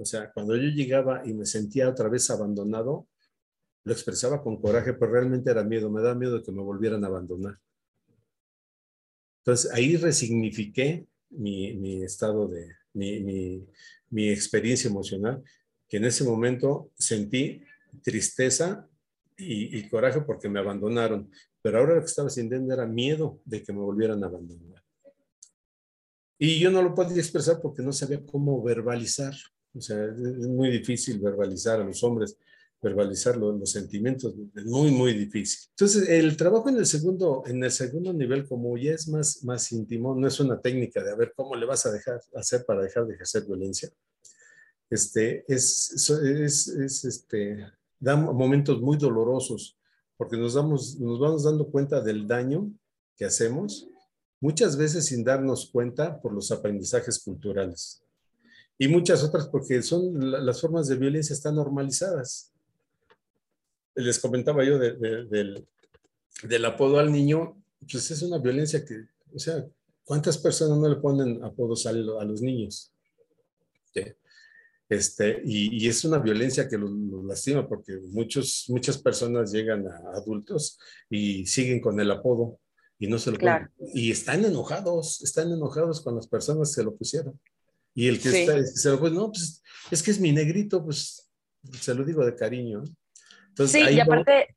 [0.00, 3.06] O sea, cuando yo llegaba y me sentía otra vez abandonado,
[3.84, 7.06] lo expresaba con coraje, pero realmente era miedo, me da miedo que me volvieran a
[7.06, 7.56] abandonar.
[9.42, 15.42] Entonces ahí resignifiqué mi, estado de, mi, experiencia emocional,
[15.88, 17.62] que en ese momento sentí
[18.02, 18.88] tristeza
[19.36, 21.30] y, coraje porque me abandonaron,
[21.62, 24.82] pero ahora lo que estaba sintiendo era miedo de que me volvieran a abandonar.
[26.38, 29.34] Y yo no lo podía expresar porque no sabía cómo verbalizar.
[29.74, 32.36] O sea, es muy difícil verbalizar a los hombres
[32.80, 35.68] verbalizar los, sentimientos, es muy, muy difícil.
[35.70, 39.72] Entonces, el trabajo en el segundo, en el segundo nivel, como ya es más, más
[39.72, 42.82] íntimo, no es una técnica de a ver cómo le vas a dejar hacer para
[42.82, 43.90] dejar de ejercer violencia.
[44.90, 47.66] Este, es, es, es este,
[47.98, 49.76] da momentos muy dolorosos
[50.16, 52.72] porque nos, damos, nos vamos dando cuenta del daño
[53.16, 53.88] que hacemos,
[54.40, 58.02] muchas veces sin darnos cuenta por los aprendizajes culturales.
[58.78, 62.52] Y muchas otras porque son las formas de violencia están normalizadas
[63.98, 65.66] les comentaba yo del,
[66.42, 69.64] del, apodo al niño, pues es una violencia que, o sea,
[70.04, 72.92] ¿cuántas personas no le ponen apodos a, los niños?
[74.90, 76.90] Este, y, y, es una violencia que los,
[77.24, 80.78] lastima porque muchos, muchas personas llegan a adultos
[81.10, 82.58] y siguen con el apodo
[82.98, 83.68] y no se lo claro.
[83.92, 87.38] Y están enojados, están enojados con las personas que se lo pusieron.
[87.94, 91.28] Y el que está, se lo puso, no, pues es que es mi negrito, pues
[91.80, 92.84] se lo digo de cariño
[93.66, 94.56] sí, y aparte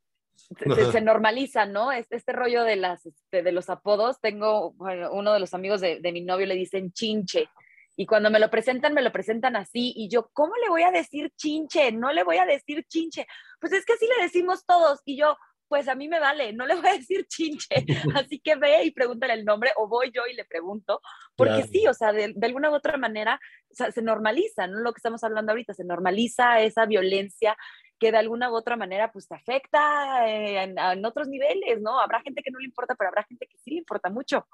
[0.92, 1.92] se, normaliza, ¿no?
[1.92, 4.74] Este, este rollo de, las, este, de los apodos, tengo,
[5.12, 7.48] uno de los amigos de, de, mi novio le dicen chinche.
[7.96, 9.92] Y cuando me lo presentan, me lo presentan así.
[9.94, 11.92] Y yo, ¿cómo le voy a decir chinche?
[11.92, 13.26] No le voy a decir chinche.
[13.60, 15.00] Pues es que así le decimos todos.
[15.04, 15.36] Y yo,
[15.72, 17.66] pues a mí me vale, no le voy a decir chinche,
[18.14, 21.00] así que ve y pregúntale el nombre o voy yo y le pregunto,
[21.34, 23.40] porque sí, o sea, de, alguna u otra manera
[23.70, 24.80] se normaliza, ¿no?
[24.80, 27.56] Lo que estamos hablando ahorita, se normaliza esa violencia
[28.02, 32.00] que de alguna u otra manera pues te afecta eh, en, otros niveles, ¿no?
[32.00, 34.44] Habrá gente que no le importa, pero habrá gente que sí le importa mucho.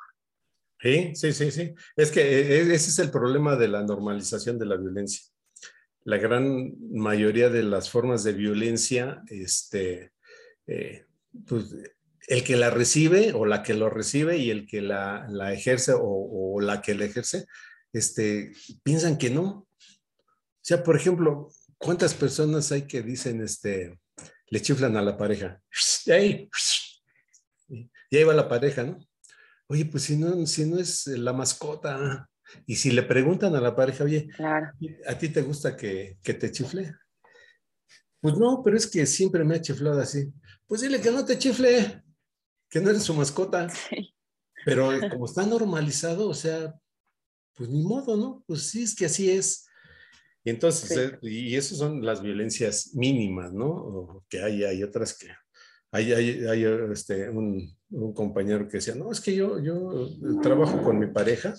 [0.79, 1.75] Sí, sí, sí, sí.
[1.97, 5.23] Es que eh, ese es el problema de la normalización de la violencia.
[6.05, 10.13] La gran mayoría de las formas de violencia, este,
[10.67, 11.07] eh,
[11.49, 11.75] pues
[12.27, 15.95] el que la recibe o la que lo recibe y el que la, la ejerce
[15.95, 17.47] o, o, la que la ejerce,
[17.95, 19.47] este, piensan que no.
[19.47, 19.67] O
[20.61, 21.49] sea, por ejemplo,
[21.79, 23.99] ¿Cuántas personas hay que dicen, este,
[24.49, 25.61] le chiflan a la pareja?
[26.05, 26.51] Y ahí,
[28.11, 28.99] y ahí va la pareja, ¿no?
[29.69, 32.29] Oye, pues si no, si no es la mascota.
[32.67, 34.29] Y si le preguntan a la pareja, oye,
[35.07, 36.95] ¿a ti te gusta que, que te chifle?
[38.21, 40.33] Pues no, pero es que siempre me ha chiflado así.
[40.67, 42.03] Pues dile que no te chifle,
[42.71, 43.69] que no eres su mascota.
[44.65, 46.75] Pero como está normalizado, o sea,
[47.55, 48.45] pues ni modo, ¿no?
[48.47, 49.68] Pues sí, es que así es.
[50.49, 54.25] Y entonces, eh, y esas son las violencias mínimas, ¿no?
[54.31, 55.29] que hay, hay otras que...
[55.93, 60.09] Hay, hay, hay este, un, un, compañero que decía, no, es que yo, yo
[60.41, 61.55] trabajo con mi pareja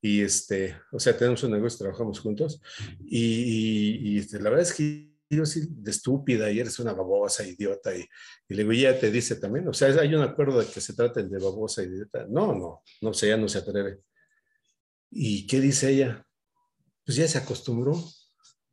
[0.00, 2.60] y, este, o sea, tenemos un negocio, trabajamos juntos
[3.04, 7.44] y, y, este, la verdad es que yo sí de estúpida y eres una babosa,
[7.44, 7.92] idiota.
[7.96, 8.04] Y,
[8.48, 10.94] y le digo, ya te dice también, o sea, hay un acuerdo de que se
[10.94, 12.24] trate de babosa, idiota.
[12.28, 13.98] No, no, no, o sea, ella no se atreve.
[15.10, 16.24] ¿Y qué dice ella?
[17.04, 18.02] Pues ya se acostumbró.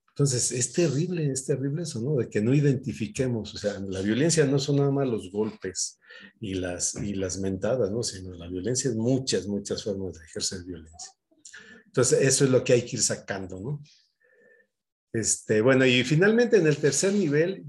[0.09, 2.17] Entonces, es terrible, es terrible eso, ¿no?
[2.17, 5.97] De que no identifiquemos, o sea, la violencia no son nada más los golpes
[6.41, 8.03] y las, y las mentadas, ¿no?
[8.03, 11.13] Sino la violencia es muchas, muchas formas de ejercer violencia.
[11.85, 13.81] Entonces, eso es lo que hay que ir sacando, ¿no?
[15.13, 17.63] Este, bueno, y finalmente en el tercer nivel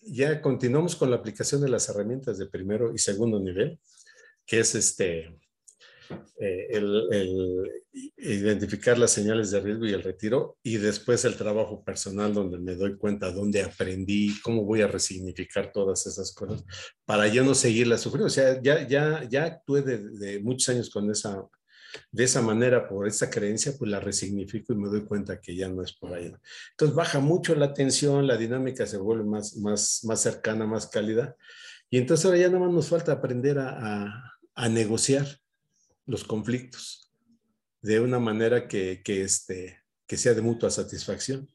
[0.00, 3.78] ya continuamos con la aplicación de las herramientas de primero y segundo nivel,
[4.46, 5.36] que es este,
[6.38, 7.70] eh, el,
[8.16, 12.74] identificar las señales de riesgo y el retiro, y después el trabajo personal donde me
[12.74, 16.64] doy cuenta dónde aprendí, cómo voy a resignificar todas esas cosas
[17.04, 18.26] para yo no seguirla sufriendo.
[18.26, 21.42] O sea, ya, ya, ya actué de, muchos años con esa,
[22.12, 25.68] de esa manera, por esa creencia, pues la resignifico y me doy cuenta que ya
[25.68, 26.32] no es por ahí.
[26.72, 31.36] Entonces baja mucho la tensión, la dinámica se vuelve más, más, más cercana, más cálida.
[31.88, 35.26] Y entonces ahora ya nada más nos falta aprender a, a negociar
[36.06, 37.12] los conflictos
[37.82, 41.48] de una manera que, que, este, que sea de mutua satisfacción.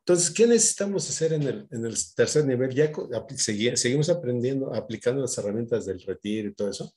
[0.00, 2.74] Entonces, ¿qué necesitamos hacer en el, en el tercer nivel?
[2.74, 2.92] Ya
[3.36, 6.92] seguimos aprendiendo, aplicando las herramientas del retiro y todo eso.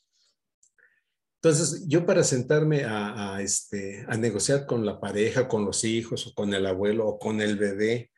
[1.36, 6.26] Entonces, yo para sentarme a, a, este, a negociar con la pareja, con los hijos,
[6.26, 8.12] o con el abuelo, o con el bebé,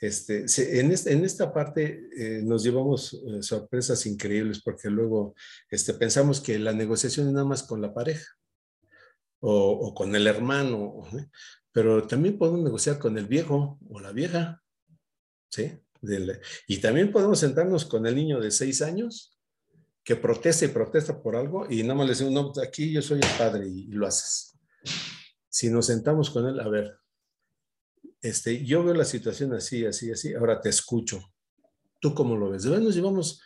[0.00, 0.46] este,
[0.80, 5.34] en, en, esta parte eh, nos llevamos eh, sorpresas increíbles porque luego
[5.70, 8.26] este, pensamos que la negociación es nada más con la pareja
[9.40, 11.26] o, con el hermano, ¿eh?
[11.72, 14.62] pero también podemos negociar con el viejo o la vieja,
[15.50, 15.78] ¿sí?
[16.66, 19.38] y también podemos sentarnos con el niño de seis años
[20.02, 23.20] que protesta y protesta por algo y nada más le decimos, no, aquí yo soy
[23.20, 24.58] el padre y lo haces.
[25.48, 26.99] Si nos sentamos con él, a ver,
[28.22, 31.20] este, yo veo la situación así, así, así, ahora te escucho.
[31.98, 32.62] ¿Tú cómo lo ves?
[32.62, 33.40] De verdad nos llevamos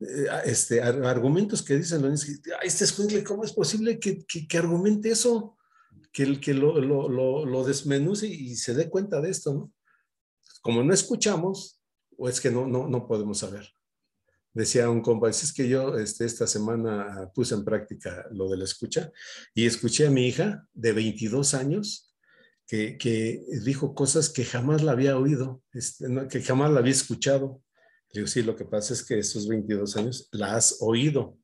[0.00, 2.04] eh, este, argumentos que dicen,
[2.62, 5.56] este es ¿cómo es posible que, que, argumente eso?
[6.12, 9.72] Que, que lo, lo, lo, lo, desmenuce y se dé cuenta de esto, ¿no?
[10.60, 11.80] Como no escuchamos,
[12.16, 13.68] o es que no, no, no podemos saber.
[14.54, 18.64] Decía un compa, es que yo este, esta semana puse en práctica lo de la
[18.64, 19.10] escucha
[19.54, 22.11] y escuché a mi hija de 22 años
[22.66, 27.62] que, dijo cosas que jamás la había oído, este, que jamás la había escuchado.
[28.12, 31.38] Le digo, sí, lo que pasa es que estos 22 años la has oído.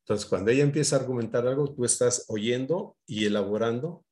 [0.00, 4.04] Entonces, cuando ella empieza a argumentar algo, tú estás oyendo y elaborando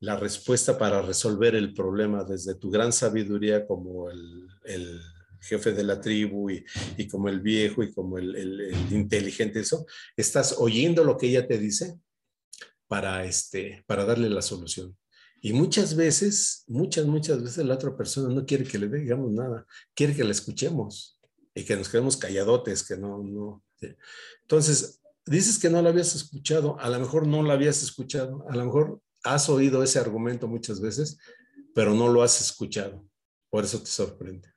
[0.00, 5.00] la respuesta para resolver el problema desde tu gran sabiduría como el,
[5.40, 6.64] jefe de la tribu y,
[7.08, 9.86] como el viejo y como el, el, inteligente, eso,
[10.16, 12.00] estás oyendo lo que ella te dice
[12.88, 14.96] para, este, para darle la solución.
[15.40, 19.66] Y muchas veces, muchas, muchas veces la otra persona no quiere que le digamos nada,
[19.94, 21.20] quiere que la escuchemos
[21.54, 23.62] y que nos quedemos calladotes, que no, no.
[24.42, 28.56] Entonces, dices que no la habías escuchado, a lo mejor no la habías escuchado, a
[28.56, 31.18] lo mejor has oído ese argumento muchas veces,
[31.74, 33.04] pero no lo has escuchado.
[33.50, 34.56] Por eso te sorprende.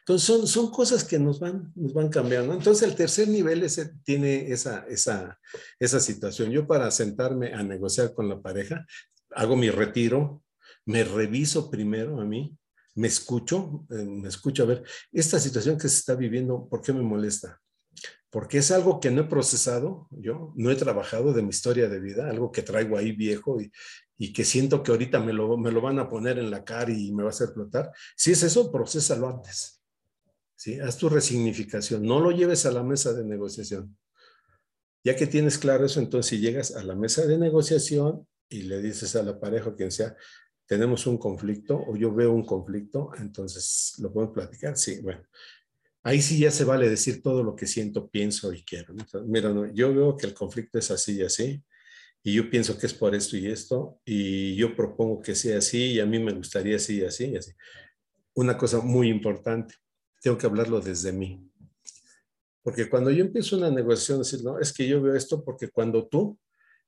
[0.00, 2.52] Entonces, son, son cosas que nos van, nos van cambiando.
[2.52, 5.38] Entonces, el tercer nivel ese, tiene esa, esa,
[5.78, 6.50] esa situación.
[6.50, 8.86] Yo para sentarme a negociar con la pareja,
[9.30, 10.42] hago mi retiro,
[10.84, 12.56] me reviso primero a mí,
[12.94, 16.92] me escucho, eh, me escucho a ver, esta situación que se está viviendo, ¿por qué
[16.92, 17.60] me molesta?
[18.30, 22.00] Porque es algo que no he procesado yo, no he trabajado de mi historia de
[22.00, 23.70] vida, algo que traigo ahí viejo y,
[24.18, 26.92] y que siento que ahorita me lo, me lo van a poner en la cara
[26.92, 27.92] y me va a hacer flotar.
[28.16, 29.80] Si es eso, procésalo antes.
[30.56, 30.80] ¿sí?
[30.80, 33.96] Haz tu resignificación, no lo lleves a la mesa de negociación.
[35.04, 39.14] Ya que tienes claro eso, entonces llegas a la mesa de negociación y le dices
[39.16, 40.16] a la pareja, quien sea,
[40.66, 44.76] tenemos un conflicto o yo veo un conflicto, entonces lo podemos platicar.
[44.76, 45.22] Sí, bueno,
[46.02, 48.94] ahí sí ya se vale decir todo lo que siento, pienso y quiero.
[49.26, 51.62] mira, yo veo que el conflicto es así y así,
[52.22, 55.92] y yo pienso que es por esto y esto, y yo propongo que sea así,
[55.92, 57.52] y a mí me gustaría así y así y así.
[58.34, 59.74] Una cosa muy importante,
[60.20, 61.44] tengo que hablarlo desde mí.
[62.62, 66.06] Porque cuando yo empiezo una negociación, decir, no, es que yo veo esto porque cuando
[66.06, 66.38] tú,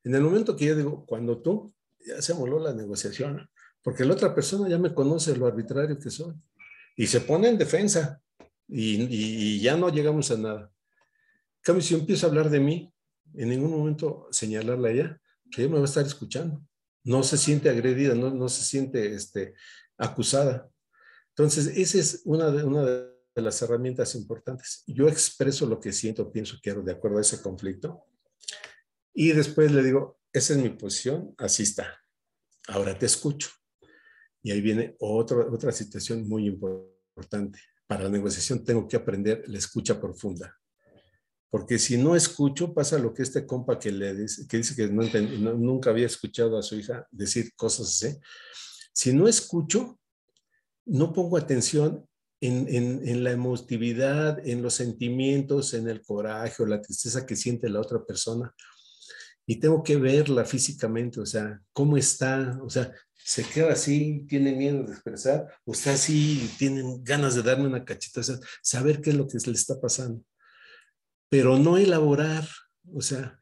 [0.03, 1.73] en el momento que yo digo, cuando tú,
[2.05, 3.49] ya se moló la negociación,
[3.83, 6.35] porque la otra persona ya me conoce lo arbitrario que soy
[6.95, 8.21] y se pone en defensa
[8.67, 10.71] y, ya no llegamos a nada.
[11.61, 12.93] cambio, si yo empiezo a hablar de mí,
[13.35, 15.21] en ningún momento señalarla a ella,
[15.51, 16.61] que ella me va a estar escuchando.
[17.03, 19.55] No se siente agredida, no, no se siente este,
[19.97, 20.69] acusada.
[21.29, 24.83] Entonces, esa es una de, una de las herramientas importantes.
[24.87, 28.05] Yo expreso lo que siento, pienso, quiero, de acuerdo a ese conflicto.
[29.13, 31.99] Y después le digo, esa es mi posición, así está.
[32.67, 33.49] Ahora te escucho.
[34.43, 37.59] Y ahí viene otra, otra situación muy importante.
[37.85, 40.57] Para la negociación tengo que aprender la escucha profunda.
[41.49, 44.87] Porque si no escucho, pasa lo que este compa que, le dice, que dice que
[44.87, 48.17] nunca había escuchado a su hija decir cosas así.
[48.93, 49.99] Si no escucho,
[50.85, 52.07] no pongo atención
[52.39, 57.35] en, en, en, la emotividad, en los sentimientos, en el coraje o la tristeza que
[57.35, 58.55] siente la otra persona.
[59.51, 64.53] Y tengo que verla físicamente, o sea, cómo está, o sea, se queda así, tiene
[64.53, 69.01] miedo de expresar, o está así, tienen ganas de darme una cachita, o sea, saber
[69.01, 70.23] qué es lo que le está pasando.
[71.27, 72.47] Pero no elaborar,
[72.93, 73.37] o sea,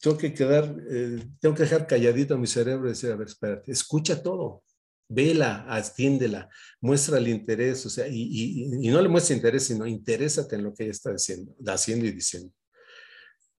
[0.00, 3.28] tengo que quedar, eh, tengo que dejar calladito a mi cerebro y decir, a ver,
[3.28, 4.64] espérate, escucha todo,
[5.08, 6.48] vela, atiéndela,
[6.80, 10.74] muestra el interés, o sea, y, y, no le muestra interés, sino interésate en lo
[10.74, 12.52] que ella está diciendo, haciendo y diciendo.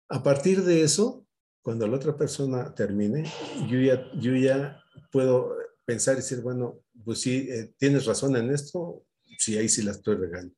[0.10, 1.25] A partir de eso,
[1.66, 3.24] cuando la otra persona termine,
[3.68, 4.80] yo ya, yo ya
[5.12, 9.04] puedo pensar y decir, bueno, pues sí, eh, tienes razón en esto,
[9.40, 10.54] sí, ahí sí la estoy regando.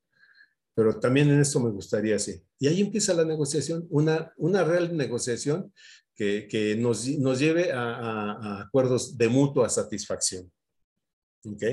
[0.75, 2.43] Pero también en esto me gustaría así.
[2.59, 5.71] Y ahí empieza la negociación, una, una real negociación
[6.13, 10.51] que, que nos, nos, lleve a, a, acuerdos de mutua satisfacción.
[11.45, 11.63] ¿Ok?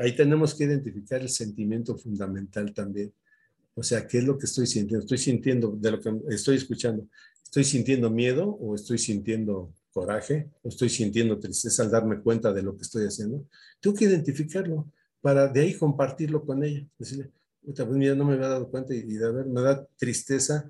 [0.00, 3.12] ahí tenemos que identificar el sentimiento fundamental también.
[3.74, 5.04] O sea, ¿qué es lo que estoy sintiendo?
[5.04, 7.06] Estoy sintiendo de lo que estoy escuchando.
[7.44, 12.62] ¿Estoy sintiendo miedo o estoy sintiendo coraje o estoy sintiendo tristeza al darme cuenta de
[12.62, 13.46] lo que estoy haciendo,
[13.80, 16.84] tengo que identificarlo para de ahí compartirlo con ella.
[16.98, 17.30] Decirle,
[17.62, 20.68] pues mira, no me había dado cuenta y, de haber, me da tristeza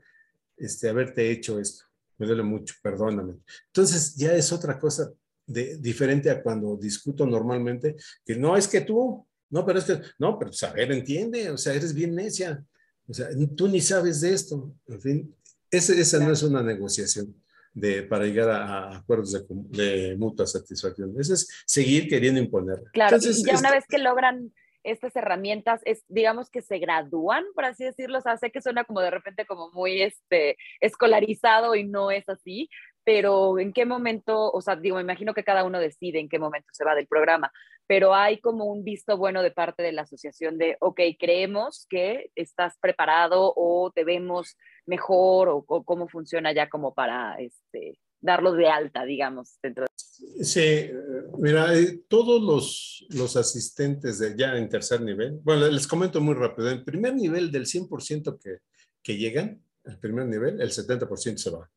[0.57, 1.85] este, haberte hecho esto.
[2.19, 3.37] Me duele mucho, perdóname.
[3.69, 5.11] Entonces ya es otra cosa
[5.47, 10.01] de, diferente a cuando discuto normalmente, que no es que tú, no, pero es que,
[10.19, 12.63] no, pero saber, pues, entiende, o sea, eres bien necia,
[13.09, 14.75] o sea, tú ni sabes de esto.
[14.89, 15.37] En fin,
[15.71, 17.35] ese, esa no es una negociación
[17.75, 21.15] de, para llegar a, acuerdos de, de, mutua satisfacción.
[21.19, 22.83] Eso es seguir queriendo imponer.
[22.93, 24.53] Claro, y ya una vez que logran
[24.85, 28.85] estas herramientas, es, digamos que se gradúan, por así decirlo, o sea, sé que suena
[28.85, 32.69] como de repente como muy este, escolarizado y no es así,
[33.05, 36.39] pero en qué momento, o sea, digo, me imagino que cada uno decide en qué
[36.39, 37.53] momento se va del programa,
[37.87, 42.31] pero hay como un visto bueno de parte de la asociación de, ok, creemos que
[42.35, 48.69] estás preparado o te vemos mejor o, cómo funciona ya como para este, darlos de
[48.69, 50.45] alta, digamos, dentro de...
[50.45, 50.91] Sí,
[51.39, 56.35] mira, eh, todos los, los asistentes de ya en tercer nivel, bueno, les comento muy
[56.35, 58.59] rápido, en primer nivel del 100% que,
[59.03, 61.69] que llegan, el primer nivel, el 70% se va.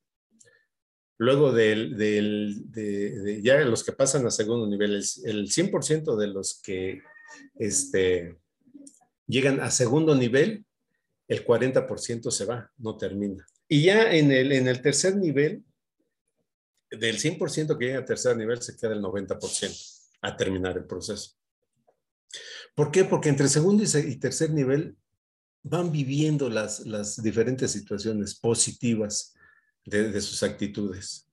[1.18, 7.02] Luego del, de, ya los que pasan a segundo nivel, el, 100% de los que
[7.58, 8.38] este,
[9.26, 10.66] llegan a segundo nivel,
[11.28, 13.48] el 40% se va, no termina.
[13.68, 15.64] Y ya en el, el tercer nivel,
[16.92, 21.32] del 100% que llega a tercer nivel, se queda el 90% a terminar el proceso.
[22.76, 23.06] ¿Por qué?
[23.06, 24.98] Porque entre segundo y tercer nivel
[25.64, 29.35] van viviendo las diferentes situaciones positivas
[29.86, 31.28] de, sus actitudes.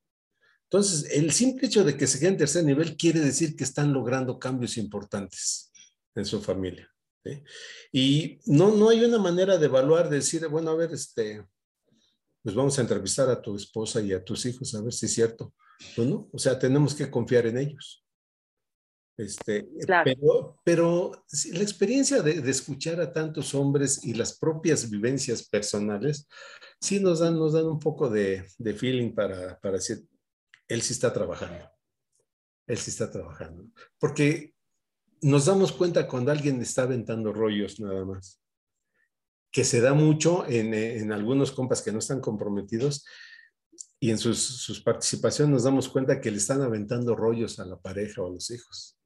[0.65, 3.93] Entonces, el simple hecho de que se quede en tercer nivel quiere decir que están
[3.93, 5.71] logrando cambios importantes
[6.15, 6.89] en su familia.
[7.93, 11.45] Y no, no hay una manera de evaluar, de decir, bueno, a ver, este,
[12.43, 15.15] pues vamos a entrevistar a tu esposa y a tus hijos a ver si es
[15.15, 15.55] cierto.
[15.95, 18.02] Pues no, o sea, tenemos que confiar en ellos.
[19.17, 26.27] Este, pero, pero la experiencia de, escuchar a tantos hombres y las propias vivencias personales,
[26.81, 30.07] sí nos dan, nos dan un poco de, de feeling para, para decir,
[30.67, 31.71] él sí está trabajando.
[32.67, 33.67] Él sí está trabajando.
[33.99, 34.55] Porque
[35.21, 38.41] nos damos cuenta cuando alguien está aventando rollos nada más,
[39.51, 43.05] que se da mucho en, en algunos compas que no están comprometidos
[44.01, 47.81] y en sus, sus participaciones nos damos cuenta que le están aventando rollos a la
[47.81, 48.99] pareja o a los hijos.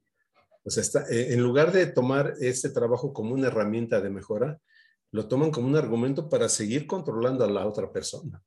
[0.66, 4.60] O sea, está, eh, en lugar de tomar este trabajo como una herramienta de mejora,
[5.12, 8.42] lo toman como un argumento para seguir controlando a la otra persona.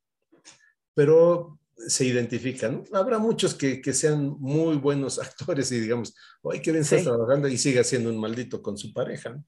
[0.92, 2.84] Pero se identifican.
[2.92, 6.14] Habrá muchos que, que, sean muy buenos actores y digamos,
[6.44, 9.42] ay, qué bien estás trabajando y siga siendo un maldito con su pareja.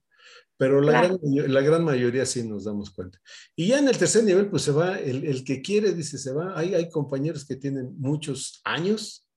[0.57, 3.19] Pero la, gran, la, gran, mayoría sí nos damos cuenta.
[3.55, 6.33] Y ya en el tercer nivel, pues se va, el, el que quiere, dice, se
[6.33, 6.57] va.
[6.57, 9.27] Hay, hay compañeros que tienen muchos años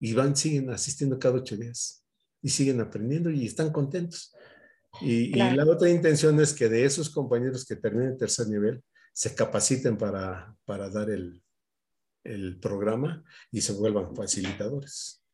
[0.00, 2.03] y van, siguen asistiendo cada ocho días
[2.44, 4.36] y siguen aprendiendo y están contentos.
[5.00, 8.84] Y, la otra intención es que de esos compañeros que terminen tercer nivel
[9.14, 11.42] se capaciten para, para dar el,
[12.22, 15.24] el programa y se vuelvan facilitadores.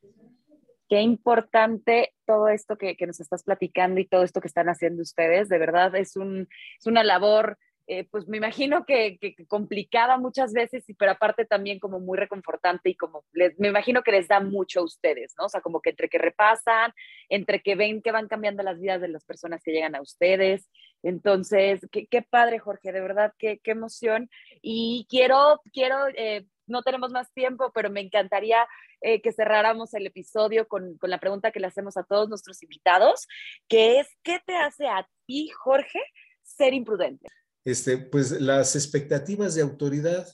[0.89, 5.03] Qué importante todo esto que, que, nos estás platicando y todo esto que están haciendo
[5.03, 5.49] ustedes.
[5.49, 6.49] De verdad, es, un,
[6.79, 7.59] es una labor
[7.93, 9.19] eh, pues me imagino que,
[9.49, 14.13] complicada muchas veces, pero aparte también como muy reconfortante y como les, me imagino que
[14.13, 15.47] les da mucho a ustedes, ¿no?
[15.47, 16.93] O sea, como que entre que repasan,
[17.29, 20.71] entre que ven que van cambiando las vidas de las personas que llegan a ustedes.
[21.03, 24.31] Entonces, qué, qué padre, Jorge, de verdad, qué, qué emoción.
[24.63, 28.69] Y quiero, quiero, eh, no tenemos más tiempo, pero me encantaría
[29.01, 32.63] eh, que cerráramos el episodio con, con la pregunta que le hacemos a todos nuestros
[32.63, 33.27] invitados,
[33.67, 35.99] que es, ¿qué te hace a ti, Jorge,
[36.45, 37.27] ser imprudente?
[37.65, 40.27] Este, pues las expectativas de autoridad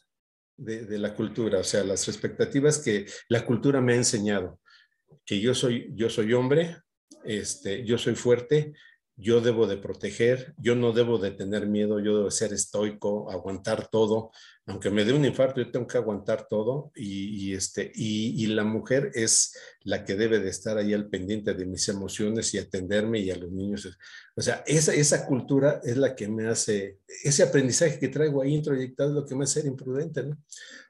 [0.57, 4.61] de, la cultura, o sea, las expectativas que la cultura me ha enseñado,
[5.25, 6.79] que yo soy, yo soy hombre,
[7.25, 8.73] este, yo soy fuerte,
[9.19, 13.89] yo debo de proteger, yo no debo de tener miedo, yo debo ser estoico, aguantar
[13.89, 14.31] todo,
[14.67, 19.11] aunque me dé un infarto, yo tengo que aguantar todo y, este, y, la mujer
[19.15, 23.31] es la que debe de estar ahí al pendiente de mis emociones y atenderme y
[23.31, 23.89] a los niños.
[24.35, 28.55] O sea, esa, esa cultura es la que me hace, ese aprendizaje que traigo ahí
[28.55, 30.37] introyectado lo que me hace ser imprudente, ¿no?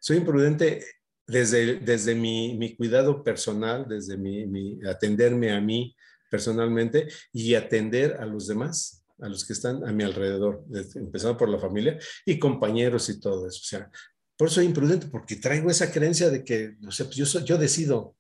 [0.01, 0.85] Soy imprudente
[1.27, 5.96] desde, desde mi, mi cuidado personal, desde mi atenderme a mí,
[6.37, 10.65] personalmente y atender a los demás, a los que están a mi alrededor,
[10.95, 13.61] empezando por la familia y compañeros y todo eso.
[13.63, 13.91] O sea,
[14.37, 17.57] por eso soy imprudente, porque traigo esa creencia de que, o sea, pues yo, yo
[17.57, 18.15] decido.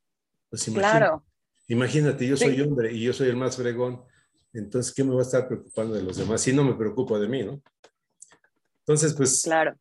[0.48, 1.24] Pues imagínate, claro.
[1.68, 4.02] imagínate, yo soy hombre y yo soy el más fregón.
[4.54, 6.40] Entonces, ¿qué me va a estar preocupando de los demás?
[6.40, 7.60] Si no me preocupo de mí, ¿no?
[8.80, 9.42] Entonces, pues.
[9.42, 9.76] Claro.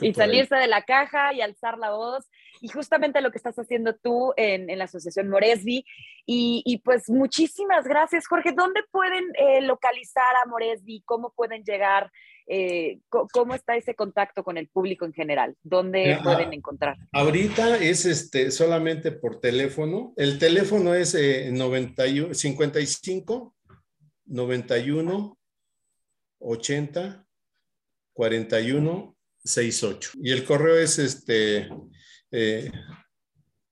[0.00, 2.28] Y salirse de la caja y alzar la voz
[2.60, 5.84] y justamente lo que estás haciendo tú en, en la Asociación Moresby.
[6.26, 8.52] Y, y, pues muchísimas gracias, Jorge.
[8.52, 11.02] ¿Dónde pueden eh, localizar a Moresby?
[11.06, 12.10] ¿Cómo pueden llegar?
[12.46, 15.56] Eh, ¿Cómo está ese contacto con el público en general?
[15.62, 16.96] ¿Dónde pueden encontrar?
[17.12, 20.12] Ahorita es este, solamente por teléfono.
[20.16, 23.54] El teléfono es 91, 55
[24.26, 25.38] 91
[26.40, 27.26] 80
[28.12, 30.12] 41 68.
[30.22, 31.70] Y el correo es este
[32.30, 32.70] eh,